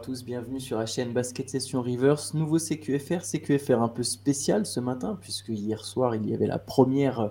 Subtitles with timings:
[0.00, 2.32] à tous, bienvenue sur la chaîne Basket Session Reverse.
[2.32, 6.58] Nouveau CQFR, CQFR un peu spécial ce matin, puisque hier soir il y avait la
[6.58, 7.20] première.
[7.20, 7.28] Euh,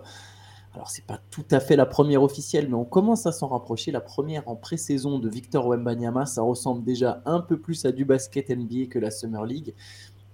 [0.75, 3.91] alors, c'est pas tout à fait la première officielle, mais on commence à s'en rapprocher.
[3.91, 8.05] La première en pré-saison de Victor Wembanyama, ça ressemble déjà un peu plus à du
[8.05, 9.73] basket NBA que la Summer League.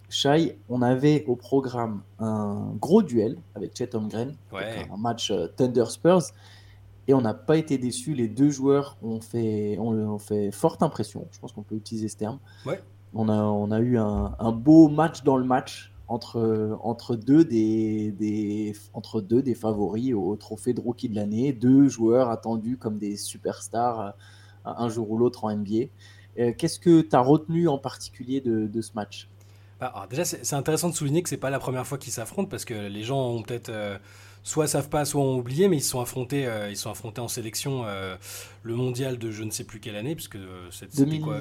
[0.09, 5.85] Shai, on avait au programme un gros duel avec Chet Holmgren, un match euh, Thunder
[5.87, 6.33] Spurs.
[7.07, 8.13] Et on n'a pas été déçus.
[8.13, 11.27] Les deux joueurs ont fait, ont, fait forte impression.
[11.31, 12.39] Je pense qu'on peut utiliser ce terme.
[13.13, 18.11] On, a, on a eu un, beau match dans le match entre, entre, deux des,
[18.11, 21.53] des, entre deux des favoris au trophée de rookie de l'année.
[21.53, 24.11] Deux joueurs attendus comme des superstars euh,
[24.65, 25.85] un jour ou l'autre en NBA.
[26.37, 29.29] Euh, qu'est-ce que tu as retenu en particulier de, ce match?
[29.79, 32.65] Bah, Déjà, c'est intéressant de souligner que c'est pas la première fois qu'ils s'affrontent parce
[32.65, 33.69] que les gens ont peut-être.
[33.69, 33.97] Euh,
[34.45, 37.27] soit savent pas, soit ont oublié, mais ils sont affrontés, euh, ils sont affrontés en
[37.27, 38.15] sélection euh,
[38.61, 41.39] le mondial de je ne sais plus quelle année, puisque euh, c'était quoi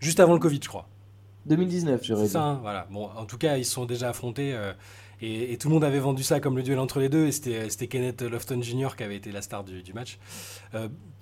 [0.00, 0.86] Juste avant le Covid, je crois.
[1.46, 2.28] 2019, j'aurais dit.
[2.28, 2.86] Ça, hein, voilà.
[2.90, 4.54] Bon, en tout cas, ils sont déjà affrontés.
[5.22, 7.88] Et, tout le monde avait vendu ça comme le duel entre les deux, et c'était
[7.88, 8.96] Kenneth Lofton Jr.
[8.96, 10.18] qui avait été la star du, du match.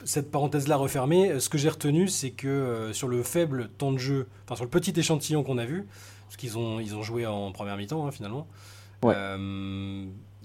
[0.05, 4.27] cette parenthèse-là refermée, ce que j'ai retenu, c'est que sur le faible temps de jeu,
[4.45, 5.87] enfin sur le petit échantillon qu'on a vu,
[6.27, 8.49] parce qu'ils ont, ils ont joué en première mi-temps hein, finalement,
[9.05, 9.15] ouais.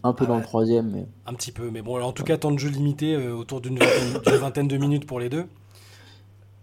[0.03, 0.91] Un peu ah dans le troisième.
[0.91, 1.05] Mais...
[1.25, 3.61] Un petit peu, mais bon, alors, en tout cas, temps de jeu limité, euh, autour
[3.61, 5.47] d'une vingtaine, de minutes pour les deux.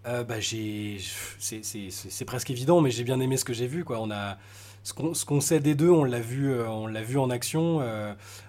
[0.06, 3.84] Euh, bah, c'est presque évident, mais j'ai bien aimé ce que j'ai vu.
[3.84, 3.98] Quoi.
[4.00, 4.36] On a,
[4.82, 4.92] ce
[5.24, 7.82] qu'on sait des deux, on l'a vu, euh, on l'a vu en action.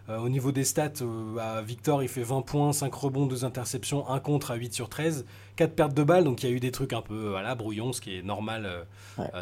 [0.10, 4.20] au niveau des stats, bah, Victor, il fait 20 points, 5 rebonds, 2 interceptions, 1
[4.20, 5.26] contre à 8 sur 13,
[5.56, 7.94] 4 pertes de balles, donc il y a eu des trucs un peu voilà, brouillons,
[7.94, 8.86] ce qui est normal,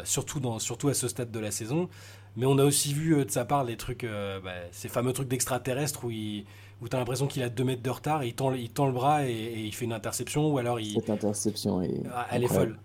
[0.04, 1.88] surtout, dans, surtout à ce stade de la saison.
[2.36, 5.12] Mais on a aussi vu euh, de sa part les trucs, euh, bah, ces fameux
[5.12, 6.44] trucs d'extraterrestre où, il,
[6.80, 8.86] où tu as l'impression qu'il a 2 mètres de retard, et il tend, il tend
[8.86, 10.94] le bras et, il fait une interception, ou alors il.
[10.94, 12.02] Cette interception est.
[12.12, 12.78] Ah, elle est folle.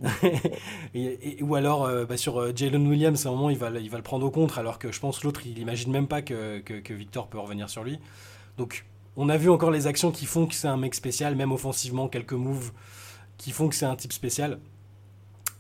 [0.93, 3.97] et, ou alors euh, bah, sur Jalen Williams, à un moment, il va, il va
[3.97, 6.93] le prendre au contre, alors que je pense l'autre, il imagine même pas que, que,
[6.93, 7.99] Victor peut revenir sur lui.
[8.57, 11.51] Donc, on a vu encore les actions qui font que c'est un mec spécial, même
[11.51, 12.71] offensivement, quelques moves
[13.37, 14.59] qui font que c'est un type spécial.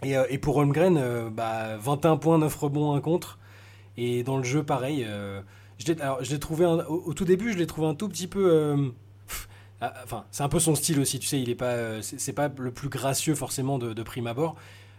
[0.03, 3.38] Et, et pour Holmgren, bah, 21 points, 9 rebonds, 1 contre.
[3.99, 5.05] Et dans le jeu, pareil.
[5.05, 5.41] Euh,
[5.77, 8.49] je l'ai trouvé au, tout début, je l'ai trouvé un tout petit peu.
[8.49, 8.89] Euh,
[9.81, 12.33] ah, enfin, c'est un peu son style aussi, tu sais, il est pas, euh, c'est
[12.33, 14.55] pas le plus gracieux forcément de, prime abord.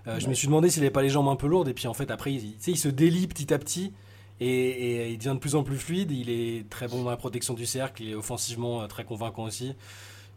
[0.07, 1.95] Je me suis demandé s'il n'avait pas les jambes un peu lourdes, et puis en
[1.95, 3.93] fait, après, il, il se délie petit à petit,
[4.41, 6.11] et, il devient de plus en plus fluide.
[6.11, 9.75] Il est très bon dans la protection du cercle, il est offensivement très convaincant aussi.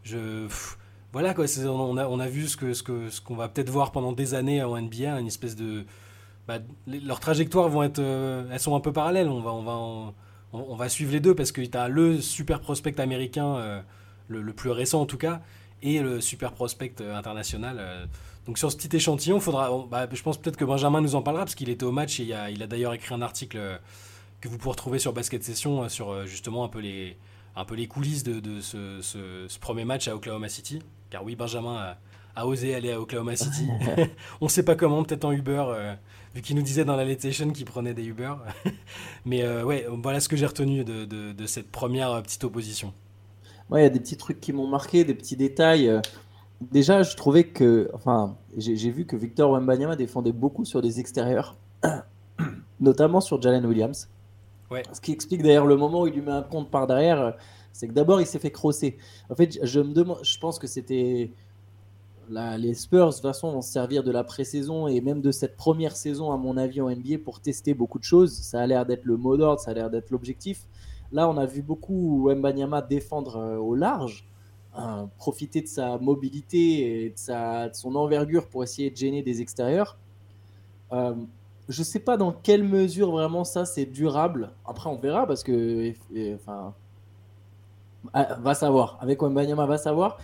[0.04, 0.46] Je,
[1.12, 3.70] voilà quoi, on a, on a vu ce que ce que ce qu'on va peut-être
[3.70, 5.86] voir pendant des années en NBA, une espèce de
[6.46, 9.28] bah, leurs trajectoires vont être, euh, elles sont un peu parallèles.
[9.28, 10.12] On va, on va,
[10.52, 13.80] on, va suivre les deux parce que tu as le super prospect américain, euh,
[14.28, 15.40] le, plus récent en tout cas,
[15.82, 18.08] et le super prospect euh, international.
[18.46, 21.44] donc sur ce petit échantillon, faudra, bah, je pense peut-être que Benjamin nous en parlera
[21.44, 23.80] parce qu'il était au match et il a, il a d'ailleurs écrit un article
[24.40, 27.16] que vous pourrez retrouver sur Basket Session sur justement un peu les,
[27.56, 30.80] un peu les coulisses de, ce, premier match à Oklahoma City.
[31.08, 31.96] Car oui, Benjamin
[32.34, 33.68] a, a osé aller à Oklahoma City.
[34.40, 35.64] on ne sait pas comment, peut-être en Uber
[36.34, 38.34] vu qu'il nous disait dans la late qu'il prenait des Uber.
[39.24, 42.92] Mais euh, ouais, voilà ce que j'ai retenu de, de, cette première euh, petite opposition.
[43.70, 45.88] Ouais, il y a des petits trucs qui m'ont marqué, des petits détails.
[45.88, 46.00] Euh.
[46.60, 51.56] Déjà, je trouvais que, enfin, j'ai vu que Victor Wembanyama défendait beaucoup sur des extérieurs,
[52.80, 54.08] notamment sur Jalen Williams.
[54.70, 54.82] Ouais.
[54.92, 57.34] Ce qui explique d'ailleurs le moment où il lui met un compte par derrière,
[57.72, 58.96] c'est que d'abord il s'est fait crosser.
[59.28, 61.32] En fait, je me demande, je pense que c'était
[62.30, 65.56] les Spurs, de toute façon, vont se servir de la pré-saison et même de cette
[65.56, 68.32] première saison, à mon avis, en NBA pour tester beaucoup de choses.
[68.32, 70.66] Ça a l'air d'être le mot d'ordre, ça a l'air d'être l'objectif.
[71.12, 74.26] Là, on a vu beaucoup Mbanyama défendre euh, au large,
[74.74, 79.40] hein, profiter de sa mobilité et de, sa, son envergure pour essayer de gêner des
[79.40, 79.96] extérieurs.
[80.92, 81.14] Euh,
[81.68, 84.50] je ne sais pas dans quelle mesure vraiment ça c'est durable.
[84.66, 85.92] Après, on verra parce que,
[88.12, 88.98] ah, va savoir.
[89.00, 90.18] Avec Wembanyama, va savoir.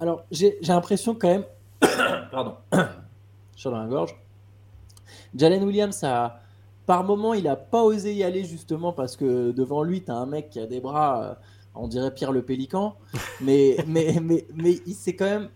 [0.00, 1.44] Alors, j'ai l'impression quand même.
[2.30, 2.54] Pardon.
[2.72, 4.14] Je suis dans la gorge.
[5.34, 6.40] Jalen Williams, a,
[6.86, 10.14] par moment, il n'a pas osé y aller justement parce que devant lui, tu as
[10.14, 11.34] un mec qui a des bras, euh,
[11.74, 12.96] on dirait Pierre le Pélican.
[13.40, 15.48] Mais, mais, mais, mais il quand même.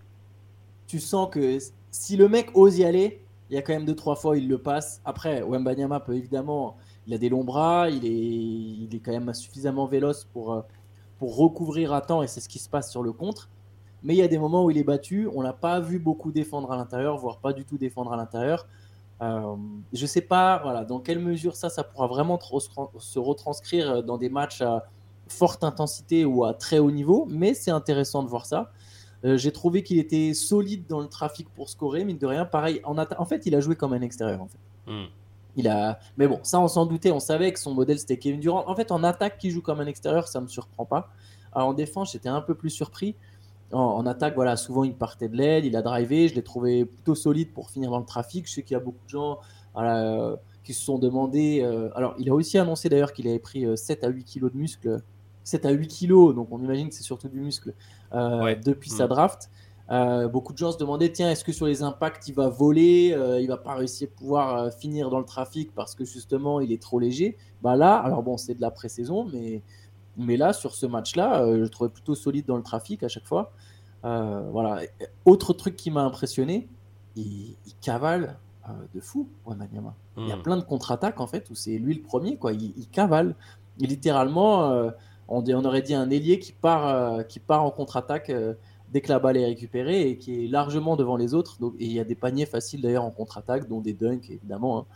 [0.87, 1.59] Tu sens que
[1.91, 4.49] si le mec ose y aller, il y a quand même deux, trois fois, il
[4.49, 5.01] le passe.
[5.05, 6.77] Après, Wembanyama peut évidemment.
[7.07, 10.61] Il a des longs bras, il est, il est quand même suffisamment véloce pour euh,
[11.21, 13.49] pour recouvrir à temps, et c'est ce qui se passe sur le contre.
[14.03, 16.33] Mais il y a des moments où il est battu, on l'a pas vu beaucoup
[16.33, 18.67] défendre à l'intérieur, voire pas du tout défendre à l'intérieur.
[19.21, 19.55] Euh,
[19.93, 22.41] je sais pas voilà, dans quelle mesure ça, ça pourra vraiment
[22.99, 24.87] se retranscrire dans des matchs à
[25.29, 28.73] forte intensité ou à très haut niveau, mais c'est intéressant de voir ça.
[29.23, 32.47] J'ai trouvé qu'il était solide dans le trafic pour scorer, mine de rien.
[32.47, 34.41] Pareil, en, en fait, il a joué comme un extérieur.
[34.41, 34.59] En fait.
[34.91, 35.09] Hmm.
[35.57, 35.99] Il a...
[36.17, 37.11] Mais bon, ça, on s'en doutait.
[37.11, 38.69] On savait que son modèle, c'était Kevin Durant.
[38.69, 41.11] En fait, en attaque, qui joue comme un extérieur, ça me surprend pas.
[41.53, 43.17] Alors, en défense, j'étais un peu plus surpris.
[43.73, 46.29] En, attaque, voilà, souvent, il partait de l'aile, il a drivé.
[46.29, 48.49] Je l'ai trouvé plutôt solide pour finir dans le trafic.
[48.49, 49.39] Je sais qu'il y a beaucoup de gens
[49.75, 51.61] voilà, qui se sont demandé.
[51.63, 54.53] Euh, alors, il a aussi annoncé d'ailleurs qu'il avait pris 7 euh, à 8 kilos
[54.53, 55.01] de muscle.
[55.45, 57.75] 7 à 8 kilos, donc on imagine que c'est surtout du muscle
[58.13, 59.09] euh, depuis sa mm.
[59.91, 60.33] Draft.
[60.33, 63.47] beaucoup de gens se demandaient tiens, est-ce que sur les impacts, il va voler Il
[63.47, 66.99] va pas réussir à pouvoir finir dans le trafic parce que justement, il est trop
[66.99, 67.37] léger?
[67.63, 69.63] Bah là, alors bon, c'est de la pré-saison, mais,
[70.17, 73.27] mais là, sur ce match-là, je le trouvais plutôt solide dans le trafic à chaque
[73.27, 73.53] fois.
[74.03, 74.83] voilà.
[75.25, 76.69] Autre truc qui m'a impressionné,
[77.17, 78.39] il, il cavale
[78.69, 79.95] euh, de fou, Wembanyama.
[80.17, 80.43] Il y a hmm.
[80.43, 82.53] plein de contre-attaques en fait où c'est lui le premier, quoi.
[82.53, 83.35] Il, cavale.
[83.79, 84.91] Il, littéralement, euh,
[85.29, 88.31] on, on, aurait dit un ailier qui part, euh, qui part en contre-attaque
[88.91, 91.59] dès que la balle est récupérée et qui est largement devant les autres.
[91.61, 94.87] Donc, et il y a des paniers faciles d'ailleurs en contre-attaque, dont des dunks évidemment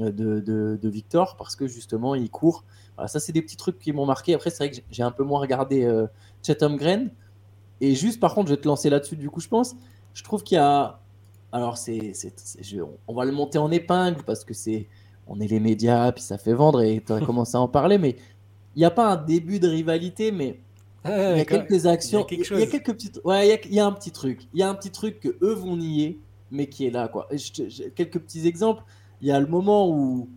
[0.00, 2.64] hein, de, de, Victor parce que justement il court.
[2.96, 4.34] Voilà, ça, c'est des petits trucs qui m'ont marqué.
[4.34, 5.88] Après, c'est vrai que j'ai un peu moins regardé
[6.42, 7.10] Chatham Gren.
[7.80, 9.74] Et juste par contre, je vais te lancer là-dessus du coup, je pense.
[10.14, 11.00] Je trouve qu'il y a
[11.52, 12.12] alors, c'est,
[13.08, 14.86] on va le monter en épingle parce que c'est,
[15.26, 17.98] on est les médias, puis ça fait vendre et tu as commencé à en parler,
[17.98, 18.16] mais
[18.76, 20.60] il n'y a pas un début de rivalité, mais
[21.04, 22.26] il y a quelques actions.
[22.30, 23.20] Il y a, quelques petites.
[23.24, 24.42] Ouais, il y, a, un petit truc.
[24.52, 26.18] Il y a un petit truc que eux vont nier,
[26.50, 27.28] mais qui est là, quoi.
[27.94, 28.82] quelques petits exemples.
[29.20, 30.28] Il y a le moment où,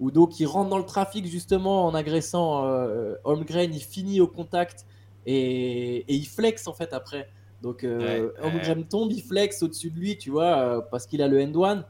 [0.00, 4.28] où donc il rentre dans le trafic justement en agressant euh, Holmgren, il finit au
[4.28, 4.86] contact
[5.26, 7.28] et, et il flex en fait après.
[7.62, 11.28] Donc, euh, Holmgren tombe, il flex au-dessus de lui, tu vois, euh, parce qu'il a
[11.28, 11.84] le end one.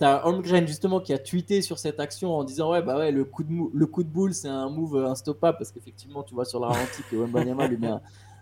[0.00, 3.22] T'as Holmgren justement qui a tweeté sur cette action en disant ouais bah ouais le
[3.22, 6.58] coup de le coup de boule c'est un move instoppable parce qu'effectivement tu vois sur
[6.58, 7.90] la ralenti que Wembanyama lui met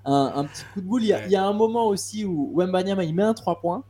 [0.04, 1.02] un, petit coup de boule.
[1.02, 3.82] Il y, a, un moment aussi où Wembanyama il met un 3 points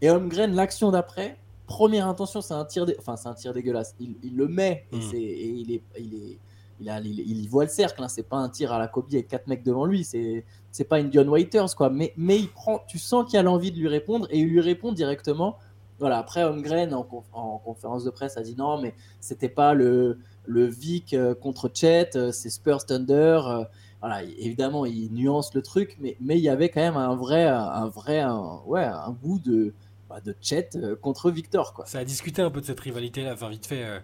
[0.00, 3.96] et Holmgren l'action d'après première intention c'est un tir enfin c'est un tir dégueulasse.
[3.98, 5.14] Il, le met et, hmm.
[5.14, 6.38] et il est il est
[6.80, 8.08] il, il, voit le cercle, hein.
[8.08, 10.98] c'est pas un tir à la Kobe avec quatre mecs devant lui, c'est c'est pas
[11.00, 13.88] une Dion Waiters quoi, mais mais il prend, tu sens qu'il a l'envie de lui
[13.88, 15.58] répondre et il lui répond directement.
[16.02, 20.18] Voilà, après Holmgren en, en conférence de presse a dit non mais c'était pas le
[20.46, 23.40] le Vic euh, contre Chet, euh, c'est Spurs Thunder.
[23.46, 23.64] Euh,
[24.00, 27.46] voilà, évidemment il nuance le truc, mais mais il y avait quand même un vrai
[27.46, 28.24] un vrai
[28.66, 29.74] ouais un goût de
[30.10, 30.70] bah, de Chet
[31.00, 31.84] contre Victor.
[31.86, 34.00] Ça a discuté un peu de cette rivalité là, enfin vite fait.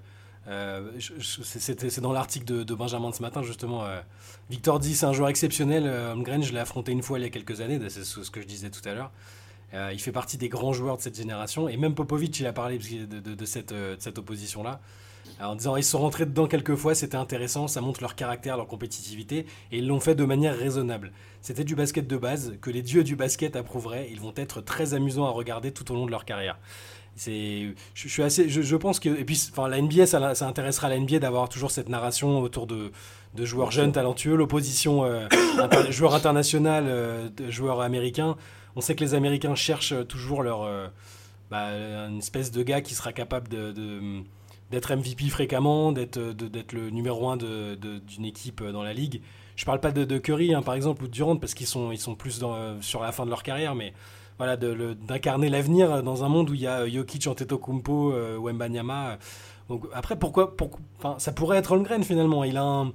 [0.47, 3.83] Euh, c'est dans l'article de, Benjamin de ce matin, justement.
[4.51, 5.89] Victor dit c'est un joueur exceptionnel.
[5.89, 8.47] Holmgren, je l'ai affronté une fois il y a quelques années, c'est ce que je
[8.47, 9.11] disais tout à l'heure.
[9.73, 11.69] Il fait partie des grands joueurs de cette génération.
[11.69, 14.81] Et même Popovic, il a parlé de, cette, cette opposition-là.
[15.41, 18.67] En disant ils sont rentrés dedans quelques fois, c'était intéressant, ça montre leur caractère, leur
[18.67, 21.13] compétitivité, et ils l'ont fait de manière raisonnable.
[21.43, 24.95] C'était du basket de base, que les dieux du basket approuveraient, ils vont être très
[24.95, 26.59] amusants à regarder tout au long de leur carrière
[27.19, 30.99] c'est je, suis assez je, pense que et puis enfin la NBA ça, intéressera la
[30.99, 32.93] NBA d'avoir toujours cette narration autour de,
[33.37, 35.27] joueurs jeunes talentueux l'opposition euh,
[35.91, 38.37] joueurs international euh, de joueurs américains
[38.77, 40.89] on sait que les américains cherchent toujours leur euh,
[41.51, 41.69] bah,
[42.09, 44.23] une espèce de gars qui sera capable de,
[44.71, 49.23] d'être MVP fréquemment d'être d'être le numéro un de, d'une équipe dans la ligue
[49.57, 52.43] je parle pas de, Curry hein, par exemple ou de Durant parce qu'ils sont plus
[52.81, 53.93] sur la fin de leur carrière mais
[54.39, 59.19] voilà, d'incarner l'avenir dans un monde où il y a Jokic, Antetokounmpo, euh, Wembanyama.
[59.69, 60.55] Donc après, pourquoi,
[61.19, 62.45] ça pourrait être Holmgren finalement.
[62.45, 62.93] Il a un,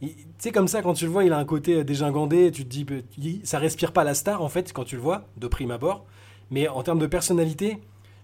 [0.00, 2.50] tu sais comme ça quand tu le vois, il a un côté dégingandé.
[2.50, 5.46] Tu te dis, ça respire pas la star en fait quand tu le vois de
[5.48, 6.06] prime abord.
[6.50, 7.78] Mais en termes de personnalité,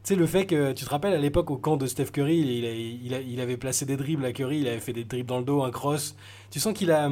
[0.04, 2.38] tu sais le fait que tu te rappelles à l'époque au camp de Steph Curry,
[2.38, 5.44] il, il, avait placé des dribbles à Curry, il avait fait des dribbles dans le
[5.44, 6.16] dos, un cross.
[6.50, 7.10] Tu sens qu'il a,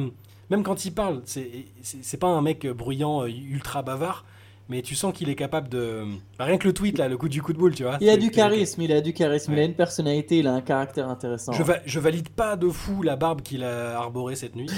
[0.49, 4.25] même quand il parle, c'est pas un mec bruyant, ultra bavard
[4.73, 6.03] mais tu sens qu'il est capable de.
[6.39, 7.99] Bah, rien que le tweet, là, le coup du coup de boule, tu vois.
[8.01, 10.61] Il a du charisme, il a du charisme, il a une personnalité, il a un
[10.61, 11.51] caractère intéressant.
[11.51, 14.71] Je, je valide pas de fou la barbe qu'il a arborée cette nuit.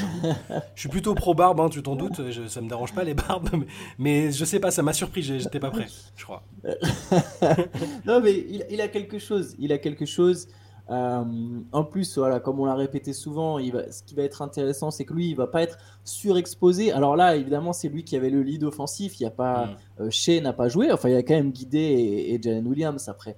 [0.76, 3.66] je suis plutôt pro-barbe, hein, tu t'en doutes, ça me dérange pas les barbes, mais,
[3.98, 5.86] mais je sais pas, ça m'a surpris, j'étais pas prêt,
[6.18, 6.44] je crois.
[8.06, 10.50] non, mais il, il, a quelque chose, il a quelque chose.
[10.90, 11.24] Euh,
[11.72, 14.92] en plus, voilà, comme on l'a répété souvent, il va, ce qui va être intéressant,
[14.92, 16.92] c'est que lui, il va pas être surexposé.
[16.92, 19.20] Alors là, évidemment, c'est lui qui avait le lead offensif.
[19.20, 20.02] Il y a pas, mm.
[20.02, 20.92] euh, Shea n'a pas joué.
[20.92, 23.10] Enfin, il a quand même Guidé et, Jalen Williams.
[23.10, 23.36] Après,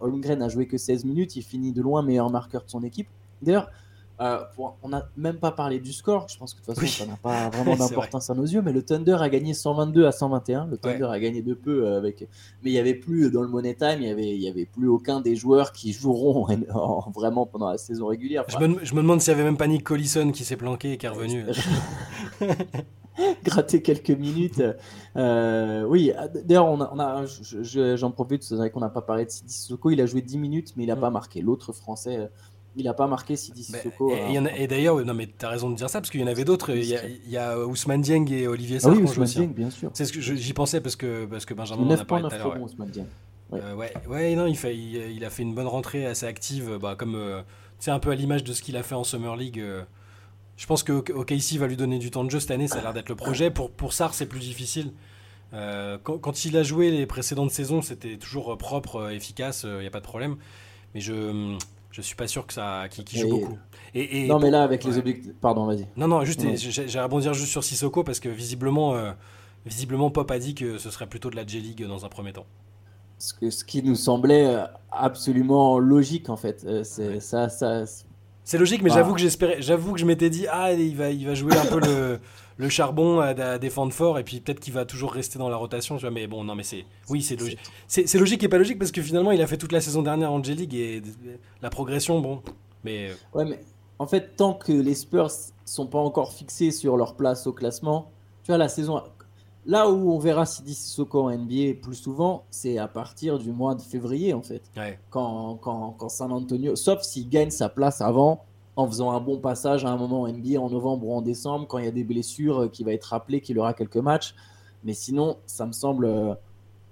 [0.00, 1.36] Holmgren a joué que 16 minutes.
[1.36, 3.08] Il finit de loin meilleur marqueur de son équipe.
[3.42, 3.70] D'ailleurs,
[4.20, 4.38] euh,
[4.82, 6.26] on n'a même pas parlé du score.
[6.28, 8.62] Je pense que de toute façon, ça n'a pas vraiment d'importance à nos yeux.
[8.62, 10.66] Mais le Thunder a gagné 122 à 121.
[10.66, 12.28] Le Thunder a gagné de peu avec.
[12.62, 13.98] Mais il y avait plus dans le Money Time.
[14.00, 16.46] Il y avait, il y avait plus aucun des joueurs qui joueront
[17.14, 18.44] vraiment pendant la saison régulière.
[18.48, 20.92] je, me, je, me, demande s'il y avait même pas Nick Collison qui s'est planqué
[20.92, 21.44] et qui est revenu.
[23.44, 24.62] gratter quelques minutes.
[25.16, 26.12] Euh, oui,
[26.44, 29.90] d'ailleurs, on a, on a j'en profite, c'est vrai qu'on n'a pas parlé de Sissoko.
[29.90, 31.00] Il a joué 10 minutes, mais il n'a mm.
[31.00, 31.40] pas marqué.
[31.40, 32.28] L'autre français,
[32.76, 34.10] il n'a pas marqué Sidi bah, Sissoko.
[34.10, 34.46] et, hein.
[34.56, 36.44] et d'ailleurs, non, mais tu as raison de dire ça, parce qu'il y en avait
[36.44, 36.70] d'autres.
[36.70, 38.92] Il, y a, Ousmane Dieng et Olivier Sarr.
[38.92, 39.90] Ah oui, Ousmane Dieng, bien sûr.
[39.94, 42.38] C'est ce que j'y pensais parce que, parce que Benjamin en a parlé tout à
[42.38, 42.56] l'heure.
[43.50, 43.60] Ouais.
[43.60, 43.92] Euh, ouais.
[44.08, 47.44] ouais, non, il, fait, il, a fait une bonne rentrée assez active, bah, comme
[47.78, 49.60] c'est un peu à l'image de ce qu'il a fait en Summer League.
[49.60, 49.82] Euh.
[50.56, 52.82] Je pense que OKC va lui donner du temps de jeu cette année, ça a
[52.82, 53.50] l'air d'être le projet.
[53.50, 54.92] Pour, pour Sar, c'est plus difficile.
[55.52, 59.90] Euh, quand, il a joué les précédentes saisons, c'était toujours propre, efficace, il n'y a
[59.90, 60.36] pas de problème.
[60.94, 61.58] Mais je
[61.96, 62.84] je suis pas sûr que ça
[63.14, 63.58] joue beaucoup.
[63.94, 65.32] Et, non, mais là, avec les objectifs.
[65.40, 65.86] Pardon, vas-y.
[65.96, 69.12] Non, non, juste, j'ai rebondir juste sur Sissoko parce que visiblement, euh,
[69.64, 72.46] visiblement, Pop a dit que ce serait plutôt de la J-League dans un premier temps.
[73.18, 76.66] Ce, que, ce qui nous semblait euh, absolument logique, en fait.
[76.84, 77.84] c'est ça, ça,
[78.44, 81.26] c'est logique, mais j'avoue que j'espérais, j'avoue que je m'étais dit, ah, il va, il
[81.26, 82.20] va jouer un peu le,
[82.58, 85.96] le charbon à, défendre fort, et puis peut-être qu'il va toujours rester dans la rotation.
[85.96, 87.58] Tu vois, mais bon, non, mais c'est, oui, c'est logique.
[87.86, 90.32] C'est, logique et pas logique parce que finalement, il a fait toute la saison dernière
[90.32, 91.02] en J-League et
[91.62, 92.42] la progression, bon,
[92.84, 93.10] mais.
[93.34, 93.60] Ouais, mais
[93.98, 95.30] en fait, tant que les Spurs
[95.64, 98.10] sont pas encore fixés sur leur place au classement,
[98.42, 99.02] tu vois, la saison,
[99.66, 103.74] Là où on verra Sidi Sissoko en NBA plus souvent, c'est à partir du mois
[103.74, 104.62] de février, en fait.
[105.10, 108.44] Quand, quand, quand, San Antonio, sauf s'il gagne sa place avant,
[108.76, 111.66] en faisant un bon passage à un moment en NBA en novembre ou en décembre,
[111.66, 114.34] quand il y a des blessures, euh, qui va être rappelé qu'il aura quelques matchs.
[114.84, 116.34] Mais sinon, ça me semble, euh,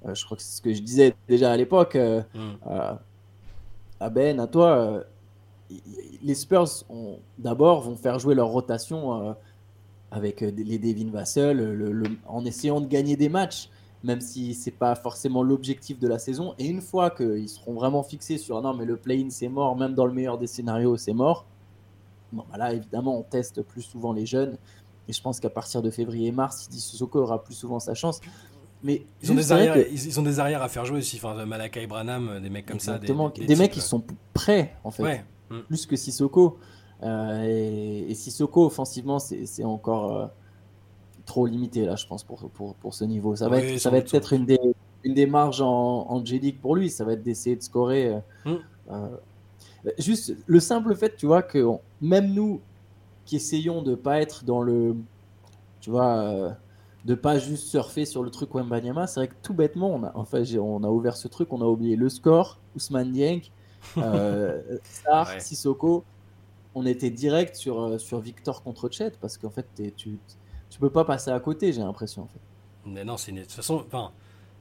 [0.07, 2.99] euh, je crois que c'est ce que je disais déjà à l'époque, mm.
[4.00, 5.05] à Ben, à toi,
[6.23, 6.85] les Spurs
[7.38, 9.37] d'abord vont faire jouer leur rotation
[10.11, 13.71] avec les Devin Vassell, le, en essayant de gagner des matchs,
[14.03, 16.55] même si c'est pas forcément l'objectif de la saison.
[16.59, 19.95] Et une fois qu'ils seront vraiment fixés sur non, mais le play-in c'est mort, même
[19.95, 21.47] dans le meilleur des scénarios c'est mort.
[22.35, 24.59] Bon, bah là évidemment on teste plus souvent les jeunes.
[25.09, 27.95] Et je pense qu'à partir de février et mars, Sidi Sissoko aura plus souvent sa
[27.95, 28.21] chance.
[28.83, 31.87] Mais ils ont, des arrières, ils, ont des arrières à faire jouer aussi, enfin, Malakai
[31.87, 32.99] Branham, des mecs comme ça.
[32.99, 33.14] Des,
[33.47, 35.25] des, mecs qui sont prêts en fait,
[35.69, 36.59] plus que Sissoko.
[37.03, 40.26] Euh, et, Sissoko, offensivement, c'est encore euh,
[41.26, 43.37] trop limité, là, je pense, pour, pour, pour ce niveau.
[43.37, 44.61] Ça va être, ça va être peut-être une des,
[45.03, 46.23] une des marges en, en
[46.61, 46.91] pour lui.
[46.91, 48.21] Ça va être d'essayer de scorer.
[48.47, 48.55] Euh,
[48.91, 49.17] hmm.
[49.99, 51.67] Juste le simple fait, tu vois, que
[52.00, 52.61] même nous
[53.25, 54.97] qui essayons de pas être dans le.
[55.81, 56.57] Tu vois.
[57.05, 60.12] de pas juste surfer sur le truc Wembanyama, c'est vrai que tout bêtement, on a,
[60.14, 63.43] enfin, on a ouvert ce truc, on a oublié le score, Ousmane Dieng,
[64.83, 66.05] Star, Sissoko,
[66.75, 70.19] on était direct sur, euh, sur Victor contre Chet parce qu'en fait, tu,
[70.71, 72.23] tu peux pas passer à côté, j'ai l'impression.
[72.23, 72.41] En fait.
[72.87, 74.12] Mais non, c'est de toute façon, enfin,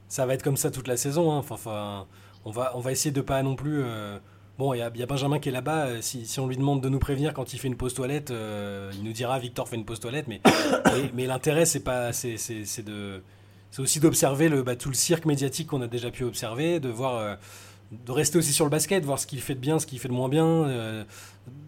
[0.08, 1.32] ça va être comme ça toute la saison.
[1.32, 1.38] Hein.
[1.38, 2.06] Enfin,
[2.44, 3.82] on va, on va essayer de pas non plus.
[3.82, 4.18] Euh,
[4.58, 5.86] bon, il y, a Benjamin qui est là-bas.
[5.86, 9.04] Euh, si, on lui demande de nous prévenir quand il fait une pause toilette, il
[9.04, 10.26] nous dira Victor fait une pause toilette.
[10.28, 10.40] Mais,
[11.14, 12.36] mais, l'intérêt, c'est pas, c'est,
[12.82, 13.22] de,
[13.70, 16.88] c'est aussi d'observer le, bah, tout le cirque médiatique qu'on a déjà pu observer, de
[16.88, 17.38] voir
[18.04, 20.08] de rester aussi sur le basket, voir ce qu'il fait de bien, ce qu'il fait
[20.08, 21.04] de moins bien, euh,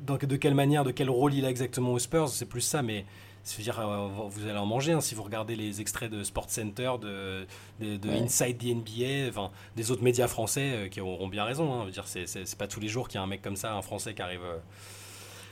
[0.06, 3.04] de quelle manière, de quel rôle il a exactement aux Spurs, c'est plus ça, mais
[3.46, 6.50] cest dire, euh, vous allez en manger hein, si vous regardez les extraits de Sports
[6.50, 7.46] Center, de,
[7.80, 11.72] de, Inside the NBA, enfin, des autres médias français euh, qui auront bien raison.
[11.72, 13.82] Hein, dire, c'est pas tous les jours qu'il y a un mec comme ça, un
[13.82, 14.40] français qui arrive.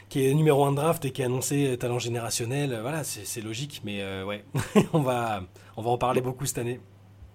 [0.08, 3.82] qui est numéro 1 de draft et qui est annoncé talent générationnel, voilà, c'est logique,
[3.84, 4.44] mais ouais,
[4.92, 5.42] on, va,
[5.76, 6.80] on va en parler beaucoup cette année.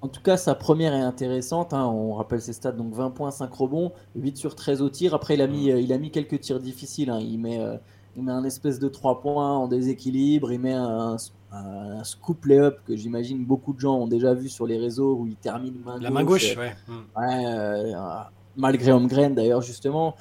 [0.01, 1.74] En tout cas, sa première est intéressante.
[1.74, 1.86] Hein.
[1.86, 5.13] On rappelle ses stats, donc 20 points, 5 rebonds, 8 sur 13 au tir.
[5.13, 7.10] Après, il a mis, euh, il a mis quelques tirs difficiles.
[7.10, 7.20] Hein.
[7.20, 7.60] Il, met,
[8.20, 10.52] il met un espèce de 3 points en déséquilibre.
[10.52, 11.18] Il met un,
[12.04, 15.36] scoop lay-up que j'imagine beaucoup de gens ont déjà vu sur les réseaux où il
[15.36, 16.76] termine main La main gauche, ouais.
[17.18, 17.94] ouais euh,
[18.56, 20.16] malgré Holmgren d'ailleurs, justement.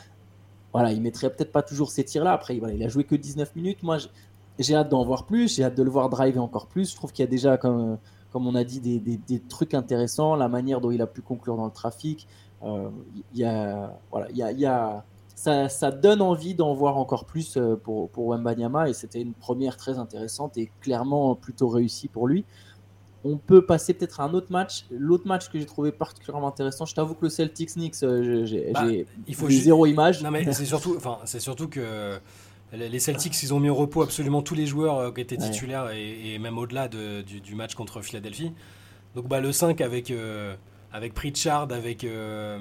[0.73, 2.33] Voilà, il mettrait peut-être pas toujours ces tirs-là.
[2.33, 3.83] Après, il a joué que 19 minutes.
[3.83, 3.99] Moi,
[4.59, 5.57] j'ai hâte d'en voir plus.
[5.57, 6.91] J'ai hâte de le voir driver encore plus.
[6.91, 7.99] Je trouve qu'il y a déjà comme
[8.31, 11.65] comme on a dit, des, trucs intéressants, la manière dont il a pu conclure dans
[11.65, 12.29] le trafic.
[12.63, 12.91] Euh,
[13.35, 15.05] y a, voilà, y a,
[15.39, 19.35] ça, ça, donne envie d'en voir encore plus euh, pour, pour Wembanyama et c'était une
[19.35, 22.45] première très intéressante et clairement plutôt réussie pour lui.
[23.25, 24.87] On peut passer peut-être à un autre match.
[24.91, 28.73] L'autre match que j'ai trouvé particulièrement intéressant, je t'avoue que le Celtics Knicks, euh, j'ai
[28.73, 28.87] bah,
[29.27, 30.23] il faut zéro image.
[30.23, 32.19] Non mais c'est surtout, enfin, c'est surtout que
[32.73, 35.91] les Celtics, ils ont mis au repos absolument tous les joueurs euh, qui étaient titulaires
[35.91, 38.53] et, même au-delà du, match contre Philadelphie.
[39.15, 40.55] Donc bah, le 5 avec, euh,
[40.93, 42.59] avec Pritchard, avec euh,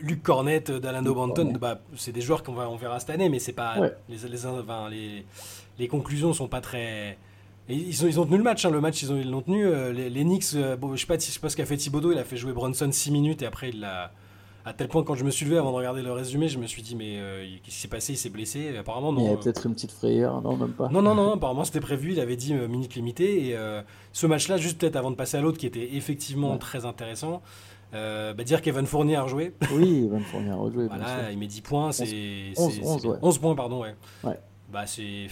[0.00, 3.52] Luc, Cornette, Dalano Banton, bah, c'est des joueurs qu'on on verra cette année, mais c'est
[3.52, 3.76] pas
[4.08, 4.16] les,
[4.90, 5.24] les,
[5.78, 7.18] les, conclusions sont pas très.
[7.68, 8.70] ils, ont, ils ont tenu le match, hein.
[8.70, 9.64] le match ils l'ont tenu.
[9.92, 12.36] les, Knicks, je sais pas, je sais pas ce qu'a fait Thibodeau, il a fait
[12.36, 14.12] jouer Bronson 6 minutes et après il l'a
[14.64, 16.66] À tel point, quand je me suis levé avant de regarder le résumé, je me
[16.66, 17.18] suis dit, mais
[17.62, 18.12] qu'est-ce qui s'est passé?
[18.12, 19.20] Il s'est blessé Apparemment, non.
[19.20, 20.88] Il y avait peut-être une petite frayeur, non, même pas.
[20.88, 23.48] Non, non, non, apparemment c'était prévu, il avait dit minute limitée.
[23.50, 23.56] Et
[24.12, 27.42] ce match-là, juste peut-être avant de passer à l'autre, qui était effectivement très intéressant,
[27.92, 29.54] bah, dire qu'Evan Fournier a rejoué.
[29.74, 30.86] Oui, Evan Fournier a rejoué.
[30.86, 32.52] voilà, il met 10 points, c'est.
[32.56, 33.18] 11, 11, ouais.
[33.20, 33.94] 11 points, pardon, ouais.
[34.24, 34.38] ouais.
[34.72, 35.26] Bah, c'est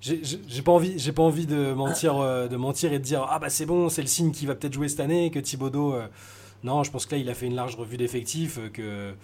[0.00, 3.38] j'ai pas envie j'ai pas envie de mentir euh, de mentir et de dire ah
[3.38, 6.06] bah c'est bon c'est le signe qui va peut-être jouer cette année que Thibodeau euh,
[6.66, 9.14] non je pense que là il a fait une large revue d'effectifs euh, que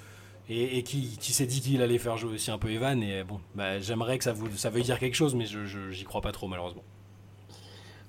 [0.48, 3.38] et, qui, qui s'est dit qu'il allait faire jouer aussi un peu Evan et bon
[3.54, 6.32] bah, j'aimerais que ça vous ça veuille dire quelque chose mais je j'y crois pas
[6.32, 6.82] trop malheureusement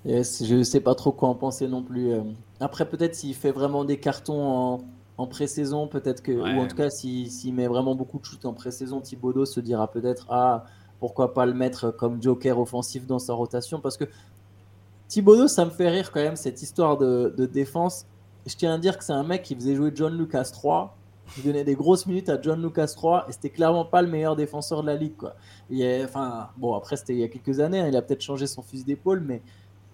[0.06, 2.12] yes, je sais pas trop quoi en penser non plus
[2.60, 4.82] après peut-être s'il fait vraiment des cartons en,
[5.18, 8.54] en pré-saison peut-être que ou en tout cas s'il met vraiment beaucoup de shoots en
[8.54, 10.66] pré-saison Thibodeau se dira peut-être ah
[11.04, 14.06] pourquoi pas le mettre comme joker offensif dans sa rotation Parce que
[15.10, 18.06] Thibodeau, ça me fait rire quand même, cette histoire de, défense.
[18.46, 20.96] Je tiens à dire que c'est un mec qui faisait jouer John Lucas 3,
[21.34, 24.36] qui donnait des grosses minutes à John Lucas 3, et c'était clairement pas le meilleur
[24.36, 25.16] défenseur de la ligue.
[25.16, 25.36] Quoi.
[25.70, 28.46] Il enfin, bon, après, c'était il y a quelques années, hein, il a peut-être changé
[28.48, 29.42] son fusil d'épaule, mais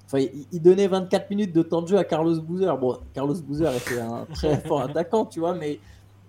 [0.06, 2.76] enfin, il, donnait 24 minutes de temps de jeu à Carlos Boozer.
[2.78, 5.80] Bon, Carlos Boozer était un très fort attaquant, tu vois, mais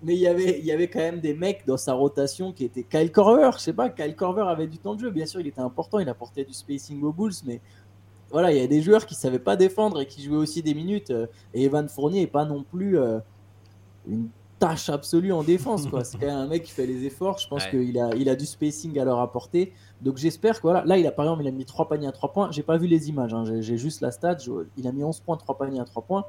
[0.03, 2.65] mais il y avait, il y avait quand même des mecs dans sa rotation qui
[2.65, 3.51] étaient Kyle Corver.
[3.55, 5.11] Je sais pas, Kyle Corver avait du temps de jeu.
[5.11, 7.61] Bien sûr, il était important, il apportait du spacing aux Bulls, mais
[8.31, 10.75] voilà, il y a des joueurs qui savaient pas défendre et qui jouaient aussi des
[10.75, 11.11] minutes.
[11.11, 13.19] Euh, et Evan Fournier est pas non plus euh,
[14.07, 15.89] une tâche absolue en défense.
[16.05, 17.39] C'est quand même un mec qui fait les efforts.
[17.39, 19.73] Je pense qu'il a, il a du spacing à leur apporter.
[20.03, 22.13] Donc j'espère que voilà, là, il a par exemple, il a mis 3 paniers à
[22.13, 22.51] 3 points.
[22.53, 23.45] J'ai pas vu les images, hein.
[23.61, 24.37] j'ai juste la stat.
[24.77, 26.25] il a mis 11 points, 3 paniers à 3 points.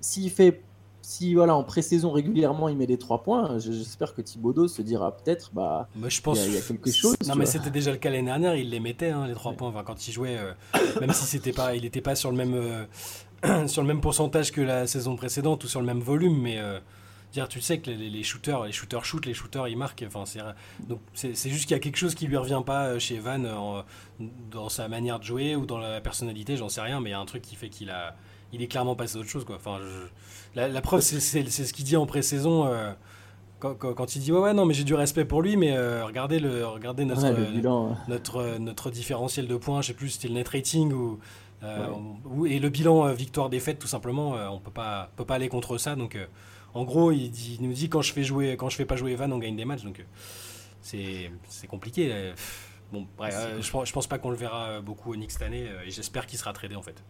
[0.00, 0.62] S'il fait
[1.08, 5.16] si voilà en pré-saison régulièrement il met des 3 points, j'espère que Thibaudot se dira
[5.16, 7.16] peut-être bah je pense il y, a quelque chose.
[7.26, 9.68] Non mais c'était déjà le cas l'année dernière, il les mettait hein, les 3 points
[9.68, 10.52] enfin, quand il jouait euh,
[11.00, 12.52] même si c'était pas il n'était pas sur le même
[13.42, 16.58] euh, sur le même pourcentage que la saison précédente ou sur le même volume mais
[16.58, 16.78] euh,
[17.32, 20.40] dire tu sais que les, shooters les shooters shoot les shooters ils marquent enfin c'est
[20.86, 23.82] donc c'est juste qu'il y a quelque chose qui lui revient pas chez Van
[24.50, 27.16] dans sa manière de jouer ou dans la personnalité, j'en sais rien mais il y
[27.16, 28.14] a un truc qui fait qu'il a
[28.52, 29.56] il est clairement passé à autre chose quoi.
[29.56, 30.08] Enfin je,
[30.54, 32.66] la, preuve, c'est ce qu'il dit en pré-saison.
[32.66, 32.92] Euh,
[33.60, 36.38] quand, il dit ouais, ouais non mais j'ai du respect pour lui mais euh, regardez
[36.38, 37.96] le regardez notre hein.
[38.06, 41.18] notre notre différentiel de points je sais plus c'était le net rating ou,
[41.64, 41.88] euh,
[42.46, 45.96] et le bilan victoire défaite tout simplement on peut pas peut pas aller contre ça
[45.96, 46.16] donc
[46.72, 49.10] en gros il, dit, nous dit quand je fais jouer quand je fais pas jouer
[49.10, 50.06] Evan on gagne des matchs donc
[50.80, 51.32] c'est
[51.66, 52.32] compliqué
[52.92, 55.90] bon bref, je, je pense pas qu'on le verra beaucoup au Knicks cette année et
[55.90, 57.02] j'espère qu'il sera tradé en fait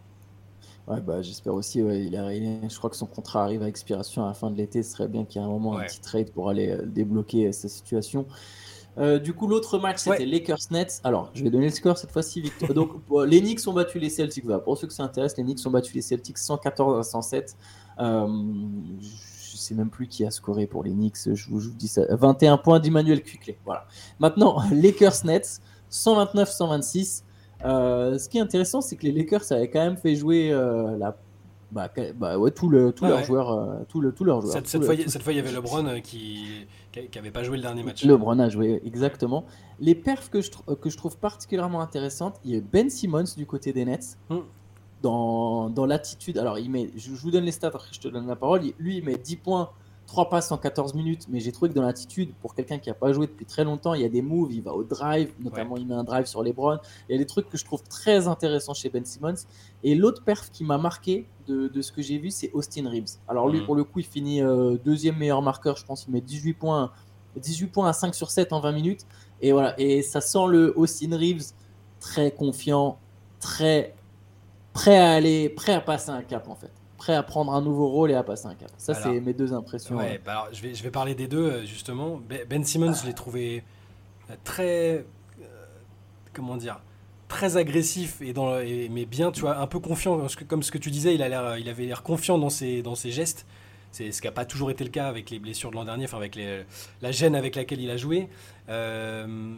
[0.89, 1.79] Ouais, bah, j'espère aussi.
[1.79, 4.81] il a, je crois que son contrat arrive à expiration à la fin de l'été.
[4.83, 7.47] Ce serait bien qu'il y ait un moment un petit trade pour aller euh, débloquer
[7.47, 8.25] euh, sa situation.
[8.97, 11.01] Euh, du coup, l'autre match, c'était Lakers-Nets.
[11.03, 12.69] Alors, je vais donner le score cette fois-ci, Victor.
[12.73, 12.91] Donc,
[13.27, 14.45] les Knicks ont battu les Celtics.
[14.63, 17.55] Pour ceux que ça intéresse, les Knicks ont battu les Celtics 114 à 107.
[17.99, 18.27] Euh,
[18.99, 21.33] je sais même plus qui a scoré pour les Knicks.
[21.33, 22.03] Je vous, dis ça.
[22.09, 23.57] 21 points d'Emmanuel Quickley.
[23.63, 23.85] Voilà.
[24.19, 27.23] Maintenant, Lakers-Nets 129-126.
[27.65, 30.97] Euh, ce qui est intéressant, c'est que les Lakers avaient quand même fait jouer euh,
[30.97, 31.17] la
[31.71, 33.51] bah, bah, ouais, tout le, tout leurs joueurs.
[33.51, 36.65] Euh, tout le, tout leur cette, cette, fois, cette, fois, il y avait LeBron qui
[37.15, 38.03] n'avait pas joué le dernier match.
[38.03, 39.45] LeBron a joué, exactement.
[39.79, 43.45] Les perfs que je, que je trouve particulièrement intéressantes, il y a Ben Simmons du
[43.45, 44.17] côté des Nets.
[44.29, 44.39] Hmm.
[45.01, 48.09] Dans, dans l'attitude, alors il met, je, je, vous donne les stats après je te
[48.09, 48.61] donne la parole.
[48.79, 49.69] Lui, il met 10 points
[50.09, 52.95] 3 passes en 14 minutes, mais j'ai trouvé que dans l'attitude, pour quelqu'un qui n'a
[52.95, 55.77] pas joué depuis très longtemps, il y a des moves, il va au drive, notamment
[55.77, 56.79] il met un drive sur les Browns.
[57.07, 59.35] Il y a des trucs que je trouve très intéressants chez Ben Simmons.
[59.83, 63.19] Et l'autre perf qui m'a marqué de, ce que j'ai vu, c'est Austin Reeves.
[63.27, 63.65] Alors lui, mhm.
[63.67, 66.91] pour le coup, il finit euh, deuxième meilleur marqueur, je pense, il met 18 points,
[67.35, 69.05] 18 points à 5 sur 7 en 20 minutes.
[69.41, 71.53] Et voilà, et ça sent le Austin Reeves
[71.99, 72.97] très confiant,
[73.39, 73.93] très
[74.73, 77.87] prêt à aller, prêt à passer un cap en fait prêt à prendre un nouveau
[77.87, 78.69] rôle et à passer un cap.
[78.77, 79.95] Ça, c'est mes deux impressions.
[79.95, 82.19] Ouais, bah alors, je, vais, je vais parler des deux, euh, justement.
[82.47, 83.63] Ben Simmons, je l'ai trouvé
[84.29, 85.05] euh, très.
[85.41, 85.45] Euh,
[86.33, 86.81] comment dire
[87.29, 88.55] Très agressif, et dans,
[88.89, 90.27] mais bien, tu vois, un peu confiant.
[90.47, 92.95] Comme ce que tu disais, il, a l'air, il avait l'air confiant dans ses, dans
[92.95, 93.45] ses gestes.
[93.91, 96.05] C'est ce qui n'a pas toujours été le cas avec les blessures de l'an dernier,
[96.05, 96.63] enfin avec les,
[97.01, 98.29] la gêne avec laquelle il a joué.
[98.67, 99.55] Euh,